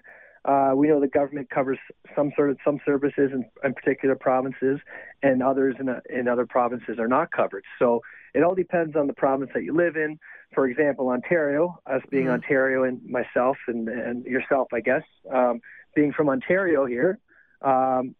[0.45, 1.79] Uh, we know the government covers
[2.15, 4.79] some sort of some services in, in particular provinces,
[5.23, 7.63] and others in, in other provinces are not covered.
[7.79, 8.01] So
[8.33, 10.19] it all depends on the province that you live in.
[10.53, 12.33] For example, Ontario, us being Mhm.
[12.33, 15.61] Ontario, and myself and, and yourself, I guess, um,
[15.95, 17.17] being from Ontario here,
[17.61, 18.13] um,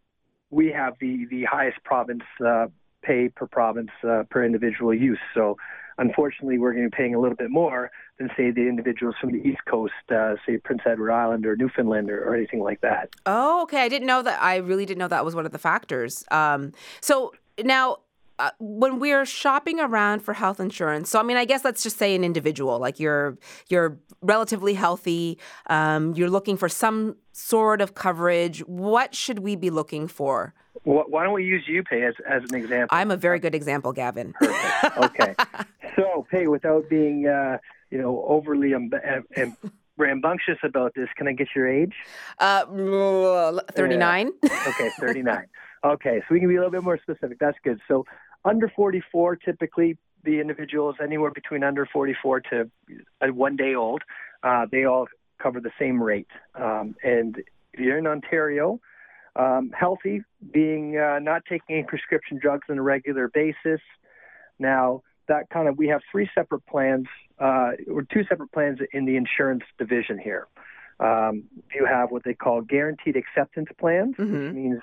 [0.49, 2.67] we have the the highest province uh,
[3.03, 5.19] pay per province uh, per individual use.
[5.34, 5.58] So
[5.97, 9.31] unfortunately, we're going to be paying a little bit more than say the individuals from
[9.31, 13.10] the East Coast, uh, say Prince Edward Island or Newfoundland or, or anything like that.
[13.25, 13.81] Oh, okay.
[13.81, 14.41] I didn't know that.
[14.41, 16.23] I really didn't know that was one of the factors.
[16.31, 17.97] Um, so now,
[18.39, 21.98] uh, when we're shopping around for health insurance, so I mean, I guess let's just
[21.98, 23.38] say an individual, like you're
[23.69, 28.60] you're relatively healthy, um, you're looking for some sort of coverage.
[28.67, 30.54] What should we be looking for?
[30.84, 32.95] Wh- Why don't we use you Pay as, as an example?
[32.95, 34.34] I'm a very good example, Gavin.
[34.34, 34.98] Perfect.
[34.98, 35.36] Okay.
[35.95, 37.58] so, pay without being, uh,
[37.89, 38.91] you know, overly um,
[39.38, 39.58] um,
[39.98, 41.08] rambunctious about this.
[41.15, 41.93] Can I get your age?
[42.39, 42.65] Uh,
[43.74, 44.32] 39.
[44.43, 45.45] Okay, 39.
[45.86, 47.39] okay, so we can be a little bit more specific.
[47.39, 47.80] That's good.
[47.88, 48.06] So,
[48.45, 52.71] under 44, typically the individual is anywhere between under 44 to
[53.21, 54.01] uh, one day old.
[54.43, 55.08] Uh, they all
[55.41, 56.29] cover the same rate.
[56.55, 57.38] Um, and
[57.73, 58.79] if you're in Ontario,
[59.36, 63.81] um, healthy, being uh, not taking any prescription drugs on a regular basis.
[64.60, 67.08] Now, that kind of, we have three separate plans,
[67.39, 70.47] uh, or two separate plans in the insurance division here.
[70.99, 74.45] Um, you have what they call guaranteed acceptance plans, Mhm.
[74.45, 74.81] which means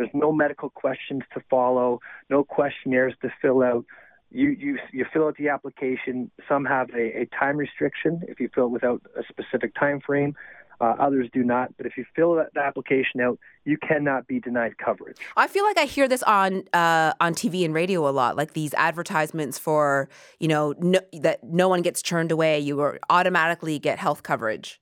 [0.00, 3.84] there's no medical questions to follow, no questionnaires to fill out.
[4.30, 6.30] You you you fill out the application.
[6.48, 10.34] Some have a, a time restriction if you fill it without a specific time frame.
[10.80, 11.76] Uh, others do not.
[11.76, 15.18] But if you fill that, the application out, you cannot be denied coverage.
[15.36, 18.54] I feel like I hear this on uh, on TV and radio a lot, like
[18.54, 20.08] these advertisements for
[20.38, 22.58] you know no, that no one gets turned away.
[22.58, 24.80] You automatically get health coverage.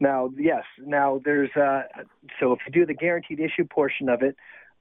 [0.00, 1.82] Now, yes, now there's uh,
[2.40, 4.36] so if you do the guaranteed issue portion of it,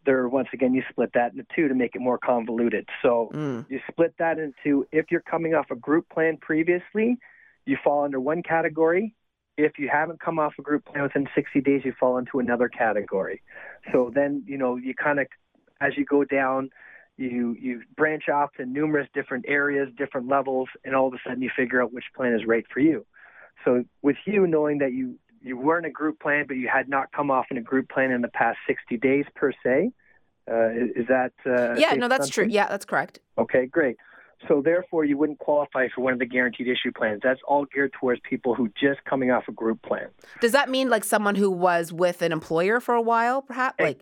[0.05, 2.87] there once again you split that into two to make it more convoluted.
[3.01, 3.65] So Mm.
[3.69, 7.17] you split that into if you're coming off a group plan previously,
[7.65, 9.15] you fall under one category.
[9.55, 12.67] If you haven't come off a group plan within 60 days, you fall into another
[12.67, 13.41] category.
[13.91, 15.27] So then, you know, you kind of,
[15.79, 16.71] as you go down,
[17.17, 21.43] you you branch off to numerous different areas, different levels, and all of a sudden
[21.43, 23.05] you figure out which plan is right for you.
[23.65, 26.87] So with you knowing that you you were in a group plan, but you had
[26.87, 29.91] not come off in a group plan in the past 60 days per se,
[30.49, 31.33] uh, is, that?
[31.45, 32.47] Uh, Yeah, no, that's true.
[32.49, 33.19] Yeah, that's correct.
[33.37, 33.97] Okay, great.
[34.47, 37.19] So therefore, you wouldn't qualify for one of the guaranteed issue plans.
[37.23, 40.07] That's all geared towards people who just coming off a group plan.
[40.41, 43.79] Does that mean like someone who was with an employer for a while, perhaps?
[43.79, 43.99] Like,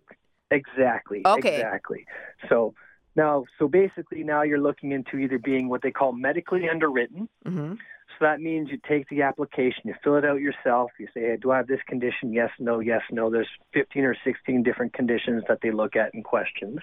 [0.51, 1.21] Exactly.
[1.25, 1.55] Okay.
[1.55, 2.05] Exactly.
[2.49, 2.73] So
[3.15, 7.29] now, so basically, now you're looking into either being what they call medically underwritten.
[7.45, 7.73] hmm
[8.21, 10.91] So that means you take the application, you fill it out yourself.
[10.99, 12.31] You say, hey, do I have this condition?
[12.31, 13.31] Yes, no, yes, no.
[13.31, 16.77] There's 15 or 16 different conditions that they look at in questions.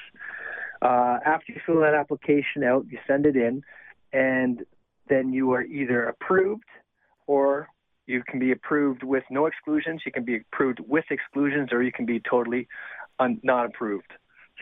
[0.83, 3.63] Uh, after you fill that application out, you send it in,
[4.13, 4.65] and
[5.09, 6.65] then you are either approved
[7.29, 7.69] or
[8.07, 10.03] you can be approved with no exclusions.
[10.05, 12.67] You can be approved with exclusions, or you can be totally
[13.21, 14.11] un- not approved.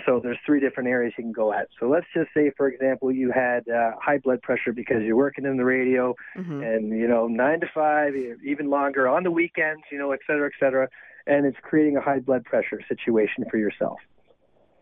[0.05, 1.69] So there's three different areas you can go at.
[1.81, 5.45] So let's just say, for example, you had uh, high blood pressure because you're working
[5.45, 9.83] in the radio, hmm and you know nine to five, even longer on the weekends,
[9.91, 10.89] you know, et cetera, et cetera,
[11.27, 13.99] and it's creating a high blood pressure situation for yourself.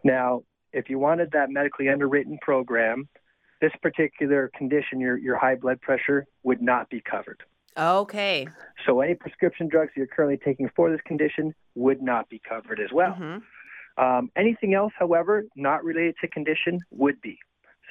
[0.02, 3.08] Now, if you wanted that medically underwritten program,
[3.60, 7.42] this particular condition, your your high blood pressure, would not be covered.
[7.76, 8.46] Okay.
[8.86, 12.92] So any prescription drugs you're currently taking for this condition would not be covered as
[12.92, 13.12] well.
[13.12, 13.38] hmm
[13.96, 17.38] Um, anything else, however, not related to condition would be.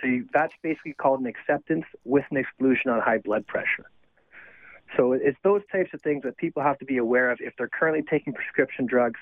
[0.01, 3.85] So you, that's basically called an acceptance with an exclusion on high blood pressure.
[4.97, 7.69] So it's those types of things that people have to be aware of if they're
[7.69, 9.19] currently taking prescription drugs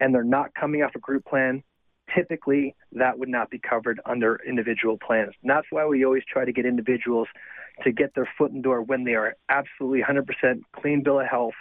[0.00, 1.62] and they're not coming off a group plan.
[2.14, 5.34] Typically, that would not be covered under individual plans.
[5.42, 7.28] And that's why we always try to get individuals
[7.84, 11.26] to get their foot in the door when they are absolutely 100% clean bill of
[11.26, 11.54] health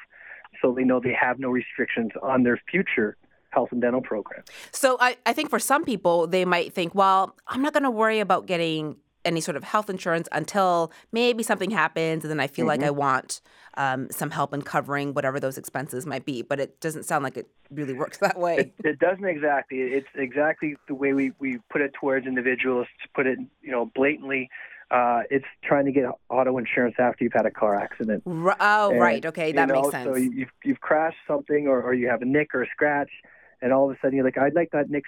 [0.62, 3.18] so they know they have no restrictions on their future
[3.58, 4.44] health and dental program.
[4.72, 7.90] So I, I think for some people, they might think, well, I'm not going to
[8.04, 12.48] worry about getting any sort of health insurance until maybe something happens and then I
[12.48, 13.42] feel like I want
[13.76, 16.44] um, some help in covering whatever those expenses might be.
[16.44, 18.58] But it doesn't sound like it really works that way.
[18.58, 19.80] It, it doesn't exactly.
[19.80, 22.86] It's exactly the way we, we put it towards individuals.
[23.02, 24.50] To put it, you know, blatantly,
[24.92, 28.24] uh, it's trying to get auto insurance after you've had a car accident.
[28.26, 29.26] R- oh, And, right.
[29.26, 29.48] Okay.
[29.48, 30.06] you That makes know, sense.
[30.06, 33.10] So you- you've you've crashed something, or, or you have a nick or a scratch,
[33.62, 35.04] and all of a sudden you're like, I'd like that nick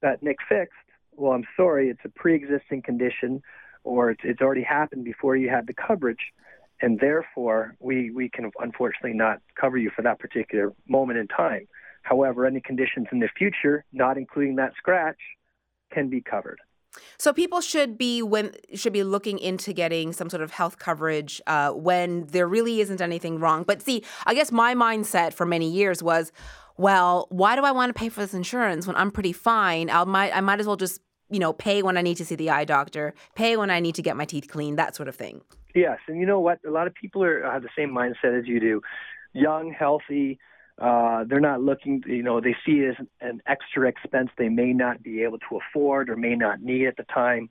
[0.00, 0.74] that nick fixed.
[1.14, 3.42] Well, I'm sorry, it's a pre-existing condition,
[3.84, 6.32] or it's, it's already happened before you had the coverage,
[6.80, 11.66] and therefore we we can unfortunately not cover you for that particular moment in time.
[12.02, 15.18] However, any conditions in the future, not including that scratch,
[15.92, 16.58] can be covered.
[17.18, 21.40] So people should be when should be looking into getting some sort of health coverage
[21.46, 23.62] uh, when there really isn't anything wrong.
[23.62, 26.32] But see, I guess my mindset for many years was,
[26.76, 29.90] well, why do I want to pay for this insurance when I'm pretty fine?
[29.90, 32.34] I might I might as well just you know pay when I need to see
[32.34, 35.16] the eye doctor, pay when I need to get my teeth cleaned, that sort of
[35.16, 35.42] thing.
[35.74, 36.58] Yes, and you know what?
[36.66, 38.82] A lot of people are have the same mindset as you do.
[39.32, 40.38] Young, healthy.
[40.78, 42.02] Uh, they're not looking.
[42.06, 45.58] You know, they see it as an extra expense they may not be able to
[45.58, 47.48] afford or may not need at the time.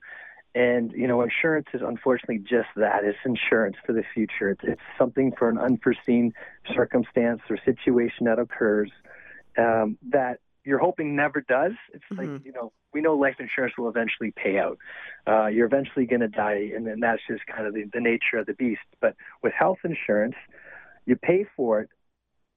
[0.54, 3.04] And you know, insurance is unfortunately just that.
[3.04, 4.50] It's insurance for the future.
[4.50, 6.34] It's, it's something for an unforeseen
[6.74, 8.90] circumstance or situation that occurs
[9.58, 11.72] um, that you're hoping never does.
[11.92, 12.44] It's like Mhm.
[12.44, 14.78] you know, we know life insurance will eventually pay out.
[15.26, 18.38] Uh, you're eventually going to die, and then that's just kind of the, the nature
[18.38, 18.82] of the beast.
[19.00, 20.36] But with health insurance,
[21.06, 21.88] you pay for it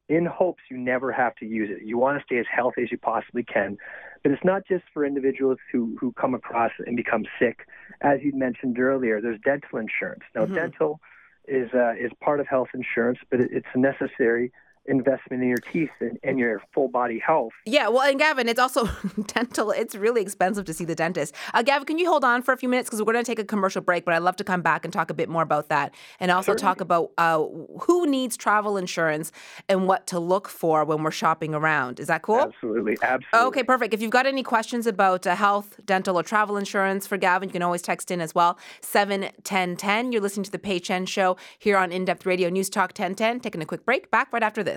[0.08, 1.84] in hopes you never have to use it.
[1.84, 3.77] You want to stay as healthy as you possibly can.
[4.21, 7.67] But it's not just for individuals who, who come across and become sick.
[8.01, 10.23] As you mentioned earlier, there's dental insurance.
[10.36, 10.55] Now, Mhm.
[10.55, 10.99] dental
[11.47, 14.51] is uh, is part of health insurance, but it, it's necessary
[14.88, 17.54] investment in your teeth and, and, your full body health.
[17.65, 18.86] Yeah, well, and Gavin, it's also
[19.28, 19.71] dental.
[19.71, 21.34] It's really expensive to see the dentist.
[21.54, 23.39] Uh, Gavin, can you hold on for a few minutes because we're going to take
[23.39, 25.69] a commercial break, but I'd love to come back and talk a bit more about
[25.69, 26.62] that, and also Certainly.
[26.62, 27.45] talk about uh,
[27.82, 29.32] who needs travel insurance
[29.69, 32.00] and what to look for when we're shopping around.
[32.00, 32.41] Is that cool?
[32.41, 33.48] Absolutely, absolutely.
[33.48, 33.93] Okay, perfect.
[33.93, 37.54] If you've got any questions about uh, health, dental, or travel insurance for Gavin, you
[37.54, 38.58] can always text in as well.
[38.82, 40.12] Seven ten ten.
[40.12, 43.39] You're listening to the Pay Chen Show here on In Depth Radio News Talk 1010.
[43.39, 44.12] Taking a quick break.
[44.12, 44.74] Back right after this.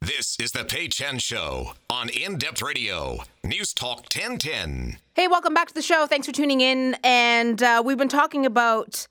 [0.00, 4.98] This is the Pay Chen Show on In Depth Radio, News Talk 1010.
[5.14, 6.06] Hey, welcome back to the show.
[6.06, 6.96] Thanks for tuning in.
[7.02, 9.06] And uh, we've been talking about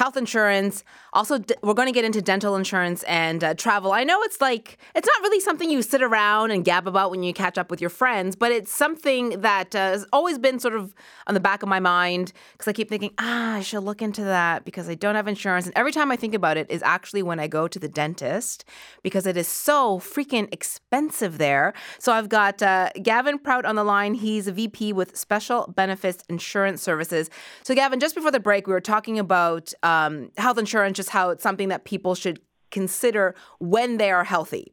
[0.00, 0.82] health insurance.
[1.12, 3.92] Also, d- we're going to get into dental insurance and uh, travel.
[3.92, 7.22] I know it's like, it's not really something you sit around and gab about when
[7.22, 10.74] you catch up with your friends, but it's something that uh, has always been sort
[10.74, 10.94] of
[11.26, 14.24] on the back of my mind because I keep thinking, ah, I should look into
[14.24, 15.66] that because I don't have insurance.
[15.66, 18.64] And every time I think about it is actually when I go to the dentist
[19.02, 21.74] because it is so freaking expensive there.
[21.98, 24.14] So I've got uh, Gavin Prout on the line.
[24.14, 27.28] He's a VP with Special Benefits Insurance Services.
[27.64, 29.74] So, Gavin, just before the break, we were talking about
[30.36, 34.72] health insurance, just how it's something that people should consider when they are healthy.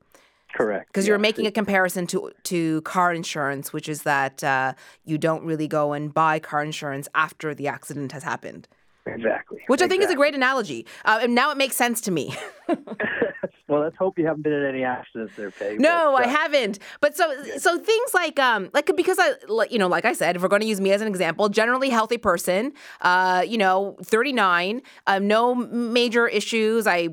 [0.54, 0.88] Correct.
[0.88, 4.74] Because you're making a comparison to to car insurance, which is that uh,
[5.06, 8.68] you don't really go and buy car insurance after the accident has happened.
[9.16, 9.60] Exactly.
[9.68, 12.36] Which I think is a great analogy, uh, and now it makes sense to me.
[13.68, 15.78] well, let's hope you haven't been in any accidents there, Pay.
[15.78, 16.80] No, but, I uh, haven't.
[17.00, 19.34] But so so things like um like because I
[19.70, 21.90] you know like I said if we're going to use me as an example, generally
[21.90, 26.88] healthy person, uh you know 39, um no major issues.
[26.88, 27.10] I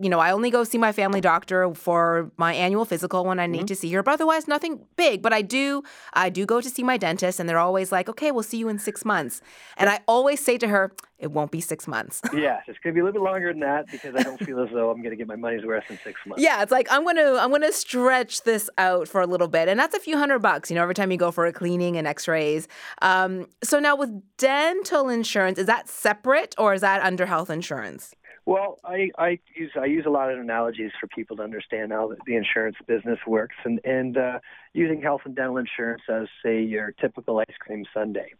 [0.00, 3.46] you know I only go see my family doctor for my annual physical when I
[3.46, 3.66] need Mm-hmm.
[3.66, 4.02] to see her.
[4.02, 5.22] But otherwise nothing big.
[5.22, 8.30] But I do I do go to see my dentist and they're always like, okay,
[8.30, 9.40] we'll see you in six months.
[9.76, 12.20] And I always say to her, it won't be six months.
[12.38, 14.60] Yes, it's going to be a little bit longer than that because I don't feel
[14.60, 16.40] as though I'm going to get my money's worth in six months.
[16.40, 19.78] Yeah, it's like I'm gonna I'm gonna stretch this out for a little bit, and
[19.78, 20.70] that's a few hundred bucks.
[20.70, 22.68] You know, every time you go for a cleaning and X-rays.
[23.02, 28.14] Um, so now with dental insurance, is that separate or is that under health insurance?
[28.48, 32.08] Well, I, I use I use a lot of analogies for people to understand how
[32.08, 34.38] the, the insurance business works, and and uh,
[34.72, 38.30] using health and dental insurance as say your typical ice cream sundae.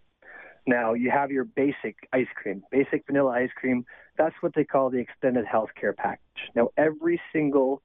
[0.69, 3.87] Now you have your basic ice cream, basic vanilla ice cream.
[4.19, 6.21] That's what they call the extended health care package.
[6.55, 7.81] Now every single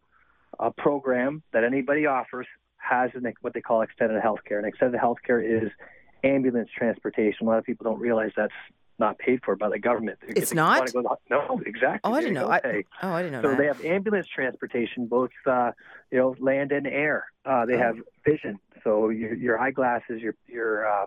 [0.60, 2.46] uh, program that anybody offers
[2.78, 5.70] has an, what they call extended health care, and extended health care is
[6.26, 7.48] ambulance transportation.
[7.48, 8.52] A lot of people don't realize that's
[9.00, 10.20] not paid for by the government.
[10.28, 10.80] It's they not?
[10.80, 12.02] wanna go- no, exactly.
[12.04, 12.50] Oh, I didn't know.
[12.50, 13.58] I, oh, I didn't know So that.
[13.60, 15.72] they have ambulance transportation, both uh,
[16.12, 17.28] you know land and air.
[17.46, 17.80] Uh, they Oh.
[17.80, 21.06] have vision, so your, your eyeglasses, your your uh,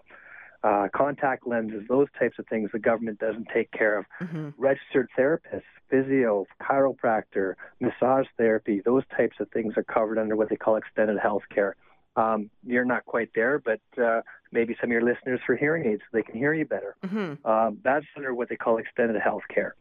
[0.66, 2.70] uh, contact lenses, those types of things.
[2.72, 4.04] The government doesn't take care of.
[4.20, 4.52] Mhm.
[4.58, 10.56] Registered therapists, physio, chiropractor, massage therapy, those types of things are covered under what they
[10.56, 11.76] call extended health care.
[12.16, 16.02] Um, you're not quite there, but uh, maybe some of your listeners for hearing aids,
[16.02, 16.96] so they can hear you better.
[17.04, 17.44] Mhm.
[17.44, 19.74] Um, that's under what they call extended health care.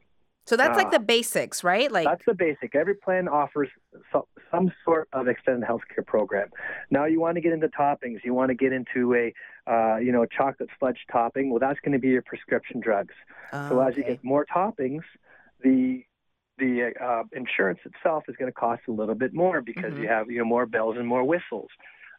[0.46, 0.92] So that's like Ah.
[0.92, 1.92] the basics, right?
[1.92, 2.76] Like That's the basic.
[2.76, 3.70] Every plan offers
[4.12, 6.50] so, some sort of extended healthcare program.
[6.92, 8.24] Now, you want to get into toppings.
[8.24, 9.34] You want to get into a,
[9.68, 11.50] uh, you know, chocolate fudge topping.
[11.50, 13.14] Well, that's going to be your prescription drugs.
[13.52, 15.04] So as you get more toppings,
[15.62, 16.04] the
[16.58, 20.02] the uh, insurance itself is going to cost a little bit more because Mhm.
[20.04, 21.70] you have you know more bells and more whistles.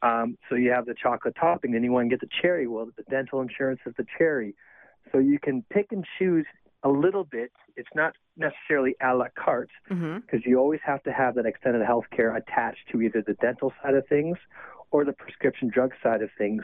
[0.03, 2.67] Um, so you have the chocolate topping, then you want to get the cherry.
[2.67, 4.55] Well, the dental insurance is the cherry.
[5.11, 6.45] So you can pick and choose
[6.83, 7.53] a little bit.
[7.77, 9.71] It's not necessarily a la carte
[10.21, 13.73] because you always have to have that extended health care attached to either the dental
[13.83, 14.37] side of things
[14.91, 16.63] or the prescription drug side of things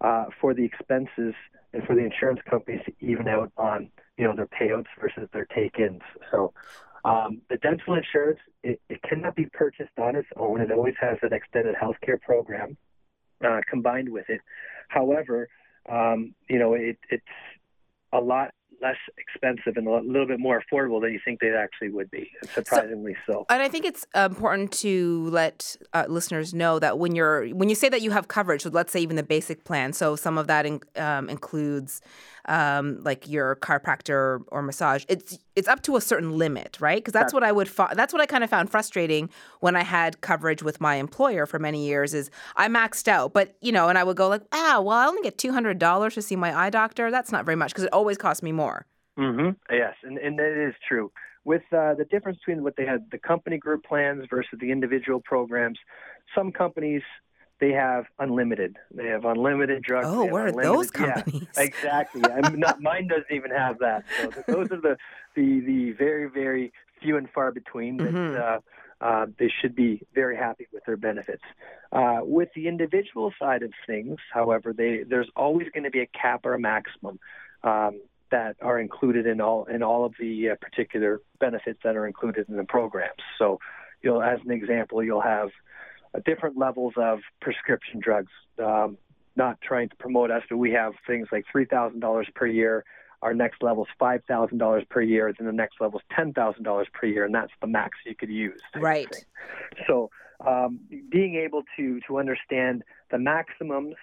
[0.00, 1.34] uh, for the expenses
[1.72, 5.46] and for the insurance companies to even out on you know their payouts versus their
[5.46, 6.02] take-ins.
[6.30, 6.52] So
[7.04, 10.60] um, the dental insurance it, it cannot be purchased on its own.
[10.60, 12.76] It always has an extended health care program
[13.44, 14.40] uh, combined with it.
[14.88, 15.48] However,
[15.88, 17.24] um, you know it, it's
[18.12, 21.90] a lot less expensive and a little bit more affordable than you think they actually
[21.90, 23.46] would be, surprisingly so.
[23.48, 27.68] And I think it's uh, important to let uh, listeners know that when you're when
[27.68, 30.36] you say that you have coverage, so let's say even the basic plan, so some
[30.36, 32.00] of that in, um, includes
[32.46, 35.04] um, like your chiropractor or massage.
[35.08, 36.98] It's it's up to a certain limit, right?
[36.98, 39.28] Because that's, what I would that's what I kind of found frustrating
[39.60, 42.14] when I had coverage with my employer for many years.
[42.14, 45.06] Is I maxed out, but you know, and I would go like, ah, well, I
[45.06, 47.10] only get two hundred dollars to see my eye doctor.
[47.10, 48.86] That's not very much because it always costs me more.
[49.16, 51.10] hmm Yes, and, and that is true.
[51.44, 55.20] With uh, the difference between what they had, the company group plans versus the individual
[55.24, 55.78] programs,
[56.34, 57.02] some companies
[57.62, 58.76] they have unlimited.
[58.92, 60.08] They have unlimited drugs.
[60.10, 61.46] Oh, where are those yeah, companies?
[61.56, 62.28] exactly.
[62.28, 64.02] I'm not, mine doesn't even have that.
[64.20, 64.96] So those are the,
[65.36, 68.40] the the very very few and far between that Mhm.
[68.40, 68.60] uh,
[69.00, 71.44] uh, they should be very happy with their benefits.
[71.92, 76.06] Uh, with the individual side of things, however, they, there's always going to be a
[76.06, 77.20] cap or a maximum
[77.62, 78.00] um,
[78.32, 82.48] that are included in all in all of the uh, particular benefits that are included
[82.48, 83.22] in the programs.
[83.38, 83.60] So,
[84.02, 85.50] you'll, as an example, you'll have
[86.20, 88.32] different levels of prescription drugs.
[88.62, 88.98] Um,
[89.34, 92.84] not trying to promote us, but we have things like three thousand dollars per year.
[93.22, 95.32] Our next level is five thousand dollars per year.
[95.36, 98.14] Then the next level is ten thousand dollars per year, and that's the max you
[98.14, 98.60] could use.
[98.76, 99.14] Right.
[99.86, 100.10] So,
[100.46, 103.94] um, being able to to understand the maximums,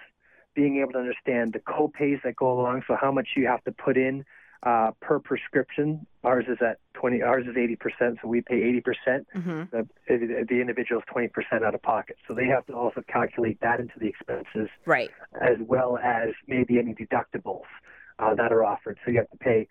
[0.56, 3.72] being able to understand the co-pays that go along, so how much you have to
[3.72, 4.26] put in
[4.64, 6.06] uh, per prescription.
[6.24, 7.22] Ours is at 20.
[7.22, 9.28] Ours is 80 percent, so we pay 80 percent.
[9.36, 9.64] Mm-hmm.
[9.72, 13.60] The, the individual is 20 percent out of pocket, so they have to also calculate
[13.62, 15.10] that into the expenses, Right.
[15.42, 17.64] as well as maybe any deductibles
[18.20, 18.98] uh, that are offered.
[19.06, 19.68] So you have to pay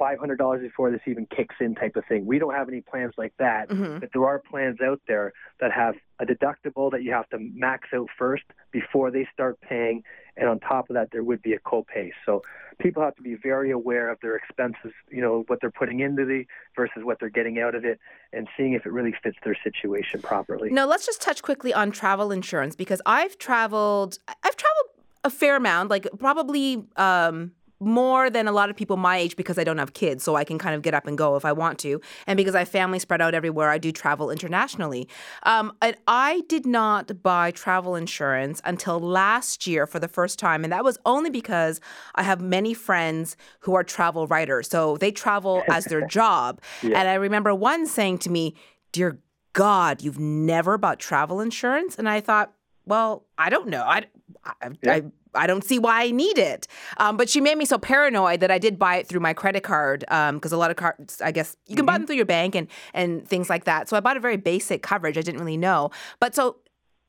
[0.00, 2.24] $500 before this even kicks in, type of thing.
[2.26, 4.00] We don't have any plans like that, Mhm.
[4.00, 7.88] but there are plans out there that have a deductible that you have to max
[7.94, 10.02] out first before they start paying,
[10.36, 12.10] and on top of that, there would be a copay.
[12.24, 12.42] So
[12.78, 16.24] people have to be very aware of their expenses, you know, what they're putting into
[16.24, 17.98] the versus what they're getting out of it,
[18.32, 20.70] and seeing if it really fits their situation properly.
[20.70, 24.18] Now let's just touch quickly on travel insurance because I've traveled.
[24.28, 24.86] I've traveled
[25.24, 27.52] a fair amount, like probably um,
[27.84, 30.44] more than a lot of people my age because I don't have kids, so I
[30.44, 32.68] can kind of get up and go if I want to, and because I have
[32.68, 35.08] family spread out everywhere, I do travel internationally.
[35.44, 40.64] Um, and I did not buy travel insurance until last year for the first time,
[40.64, 41.80] and that was only because
[42.14, 46.60] I have many friends who are travel writers, so they travel as their job.
[46.82, 48.54] And I remember one saying to me,
[48.92, 49.18] "Dear
[49.52, 52.52] God, you've never bought travel insurance?" And I thought,
[52.84, 53.82] well, I don't know.
[53.82, 54.04] I,
[54.44, 55.02] I, I,
[55.34, 56.68] I don't see why I need it.
[56.98, 59.62] Um, but she made me so paranoid that I did buy it through my credit
[59.62, 62.54] card because a lot of cards, I guess, you can buy them through your bank
[62.54, 63.88] and and things like that.
[63.88, 65.16] So I bought a very basic coverage.
[65.16, 65.90] I didn't really know.
[66.20, 66.56] But so,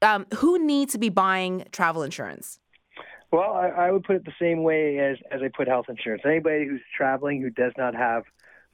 [0.01, 2.59] um, who needs to be buying travel insurance?
[3.32, 6.21] Well, I, I would put it the same way as, as I put health insurance.
[6.24, 8.24] Anybody who's traveling who does not have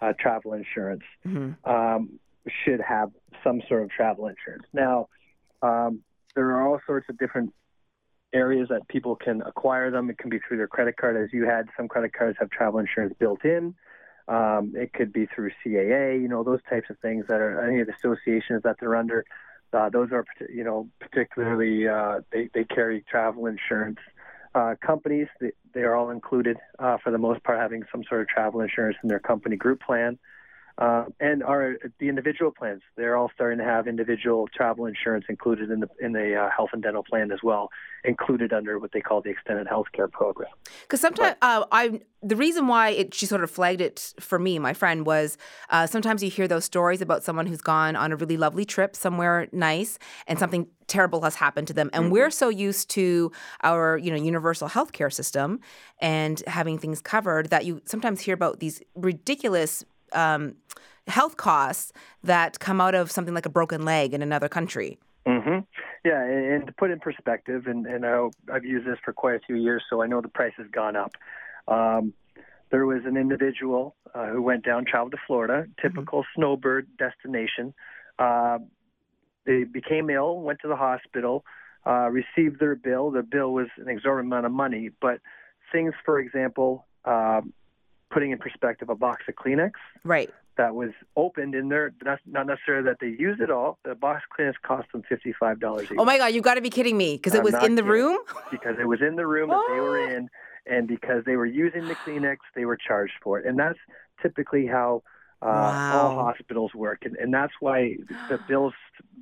[0.01, 1.03] uh, travel insurance
[1.63, 2.19] um,
[2.65, 3.11] should have
[3.43, 4.65] some sort of travel insurance.
[4.73, 5.07] Now,
[5.61, 6.01] um,
[6.35, 7.53] there are all sorts of different
[8.33, 10.09] areas that people can acquire them.
[10.09, 11.67] It can be through their credit card, as you had.
[11.75, 13.75] Some credit cards have travel insurance built in.
[14.27, 17.81] Um, it could be through CAA, you know, those types of things that are any
[17.81, 19.25] of the associations that they're under.
[19.73, 23.97] Uh, those are, you know, particularly uh, they, they carry travel insurance.
[24.53, 28.21] Uh, companies, they, they are all included uh, for the most part, having some sort
[28.21, 30.13] of travel insurance in their company group plan.
[30.13, 30.17] Uh,
[31.19, 35.81] and our the individual plans, they're all starting to have individual travel insurance included in
[35.81, 37.69] the in the uh, health and dental plan as well,
[38.05, 40.49] included under what they call the extended health care program.
[40.83, 44.57] Because sometimes uh, I the reason why it, she sort of flagged it for me,
[44.57, 45.37] my friend, was
[45.69, 48.95] uh, sometimes you hear those stories about someone who's gone on a really lovely trip
[48.95, 53.97] somewhere nice and something terrible has happened to them, and we're so used to our
[53.97, 55.59] you know universal healthcare system
[55.99, 59.83] and having things covered that you sometimes hear about these ridiculous.
[60.13, 60.55] Um,
[61.07, 61.91] health costs
[62.23, 64.97] that come out of something like a broken leg in another country.
[65.25, 65.59] hmm
[66.05, 69.39] Yeah, and, to put in perspective, and, and I, I've used this for quite a
[69.39, 71.11] few years, so I know the price has gone up.
[71.67, 72.13] Um,
[72.71, 77.73] there was an individual uh, who went down, traveled to Florida, typical snowbird destination.
[78.19, 78.59] Uh,
[79.45, 81.43] they became ill, went to the hospital,
[81.87, 83.09] uh, received their bill.
[83.09, 85.19] The bill was an exorbitant amount of money, but
[85.71, 87.53] things, for example, um,
[88.11, 89.71] putting in perspective, a box of Kleenex
[90.03, 90.29] Right.
[90.57, 93.77] that was opened in there, not not necessarily that they used it all.
[93.85, 96.69] The box of Kleenex cost them fifty-five dollars Oh my God, You've got to be
[96.69, 97.85] kidding me because it was in the kidding.
[97.85, 98.19] room.
[98.51, 100.09] because it was in the room that they were oh.
[100.15, 100.29] in,
[100.65, 103.45] and because they were using the Kleenex, they were charged for it.
[103.45, 103.79] And that's
[104.21, 105.03] typically how
[105.41, 107.95] uh, all hospitals work, and, and that's why
[108.29, 108.73] the bills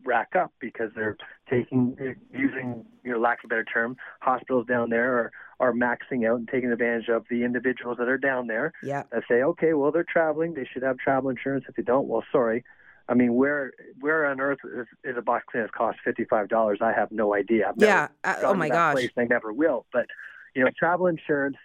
[0.06, 1.18] rack up because they're
[1.50, 1.96] taking,
[2.34, 6.38] using, you know, lack of a better term, hospitals down there are are maxing out
[6.38, 9.04] and taking advantage of the individuals that are down there Yeah.
[9.12, 11.66] that say, okay, well they're traveling, they should have travel insurance.
[11.68, 12.64] If they don't, well, sorry.
[13.10, 16.80] I mean, where where on earth is, is a box Kleenex cost fifty five dollars?
[16.82, 17.70] I have no idea.
[17.70, 18.08] I've never Yeah.
[18.24, 18.94] Uh, oh my gosh.
[18.94, 19.86] place, I never will.
[19.94, 20.08] But
[20.56, 21.58] you know, travel insurance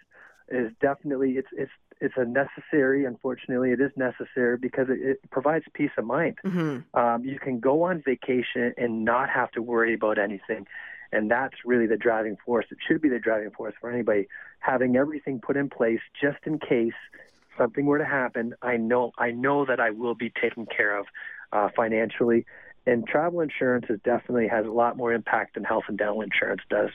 [0.49, 1.71] is definitely it's it's
[2.03, 3.05] it's a necessary.
[3.05, 6.37] Unfortunately, it is necessary because it, it provides peace of mind.
[6.43, 10.67] hmm Um, you can go on vacation and not have to worry about anything.
[11.11, 12.65] And that's really the driving force.
[12.71, 14.27] It should be the driving force for anybody
[14.59, 16.99] having everything put in place just in case
[17.57, 18.55] something were to happen.
[18.61, 21.05] I know I know that I will be taken care of
[21.51, 22.45] uh, financially.
[22.85, 26.63] And travel insurance is definitely has a lot more impact than health and dental insurance
[26.69, 26.89] does.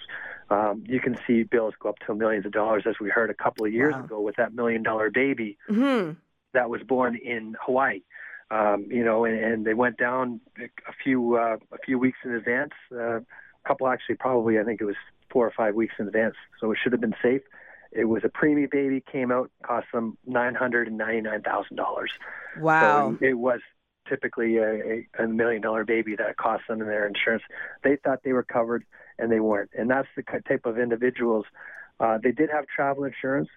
[0.51, 3.34] Um, you can see bills go up to millions of dollars, as we heard a
[3.34, 4.05] couple of years Wow.
[4.05, 6.12] ago with that million dollar baby hmm
[6.55, 8.01] that was born in Hawaii.
[8.51, 12.32] Um, you know, and, and they went down a few uh, a few weeks in
[12.32, 12.72] advance.
[12.90, 13.24] Uh, a
[13.66, 14.96] couple actually, probably I think it was
[15.30, 16.36] four or five weeks in advance.
[16.59, 17.42] So it should have been safe.
[17.92, 21.76] It was a preemie baby, came out, cost them nine hundred and ninety nine thousand
[21.76, 22.11] dollars.
[22.59, 22.80] Wow!
[23.20, 23.61] So it was
[24.09, 24.72] typically a,
[25.18, 27.42] a, a million dollar baby that cost them in their insurance.
[27.84, 28.84] They thought they were covered,
[29.18, 29.70] and they weren't.
[29.76, 31.44] And that's the type of individuals.
[32.00, 33.48] Uh, they did have travel insurance,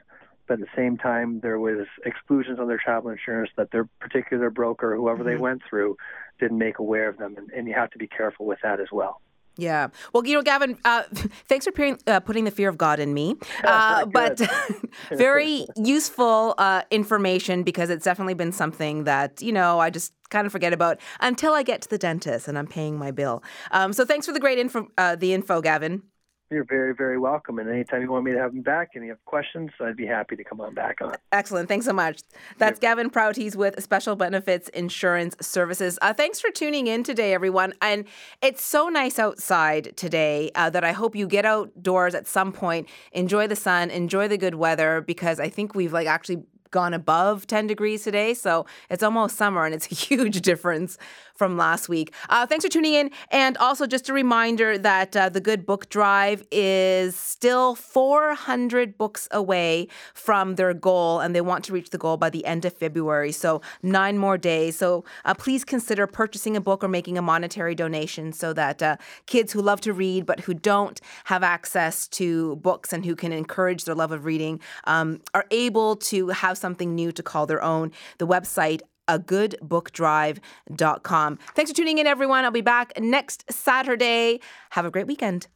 [0.47, 4.49] but at the same time, there was exclusions on their travel insurance that their particular
[4.49, 5.29] broker, whoever mm-hmm.
[5.29, 5.97] they went through,
[6.39, 8.87] didn't make aware of them, and, and you have to be careful with that as
[8.91, 9.21] well.
[9.57, 9.87] Yeah.
[10.13, 11.03] Well, you know, Gavin, uh,
[11.47, 13.35] thanks for putting, uh, putting the fear of God in me.
[13.65, 14.41] Uh, but
[15.11, 20.45] very useful uh, information because it's definitely been something that, you know, I just kind
[20.45, 23.43] of forget about until I get to the dentist and I'm paying my bill.
[23.71, 26.03] Um, so thanks for the great info, uh, the info, Gavin.
[26.51, 27.59] You're very, very welcome.
[27.59, 30.05] And anytime you want me to have him back and you have questions, I'd be
[30.05, 31.15] happy to come on back on.
[31.31, 31.69] Excellent.
[31.69, 32.19] Thanks so much.
[32.57, 33.37] That's Gavin Prout.
[33.37, 35.97] He's with Special Benefits Insurance Services.
[36.01, 37.73] Uh, thanks for tuning in today, everyone.
[37.81, 38.03] And
[38.41, 42.89] it's so nice outside today uh, that I hope you get outdoors at some point,
[43.13, 47.45] enjoy the sun, enjoy the good weather, because I think we've like actually gone above
[47.47, 48.33] 10 degrees today.
[48.33, 50.97] So it's almost summer and it's a huge difference
[51.41, 52.13] from last week.
[52.29, 53.09] Uh, thanks for tuning in.
[53.31, 59.27] And also, just a reminder that uh, the Good Book Drive is still 400 books
[59.31, 62.73] away from their goal, and they want to reach the goal by the end of
[62.73, 63.31] February.
[63.31, 64.75] So, nine more days.
[64.75, 68.97] So, uh, please consider purchasing a book or making a monetary donation so that uh,
[69.25, 73.31] kids who love to read but who don't have access to books and who can
[73.31, 77.63] encourage their love of reading um, are able to have something new to call their
[77.63, 77.91] own.
[78.19, 81.37] The website agoodbookdrive.com.
[81.55, 82.45] Thanks for tuning in, everyone.
[82.45, 84.39] I'll be back next Saturday.
[84.71, 85.47] Have a great weekend.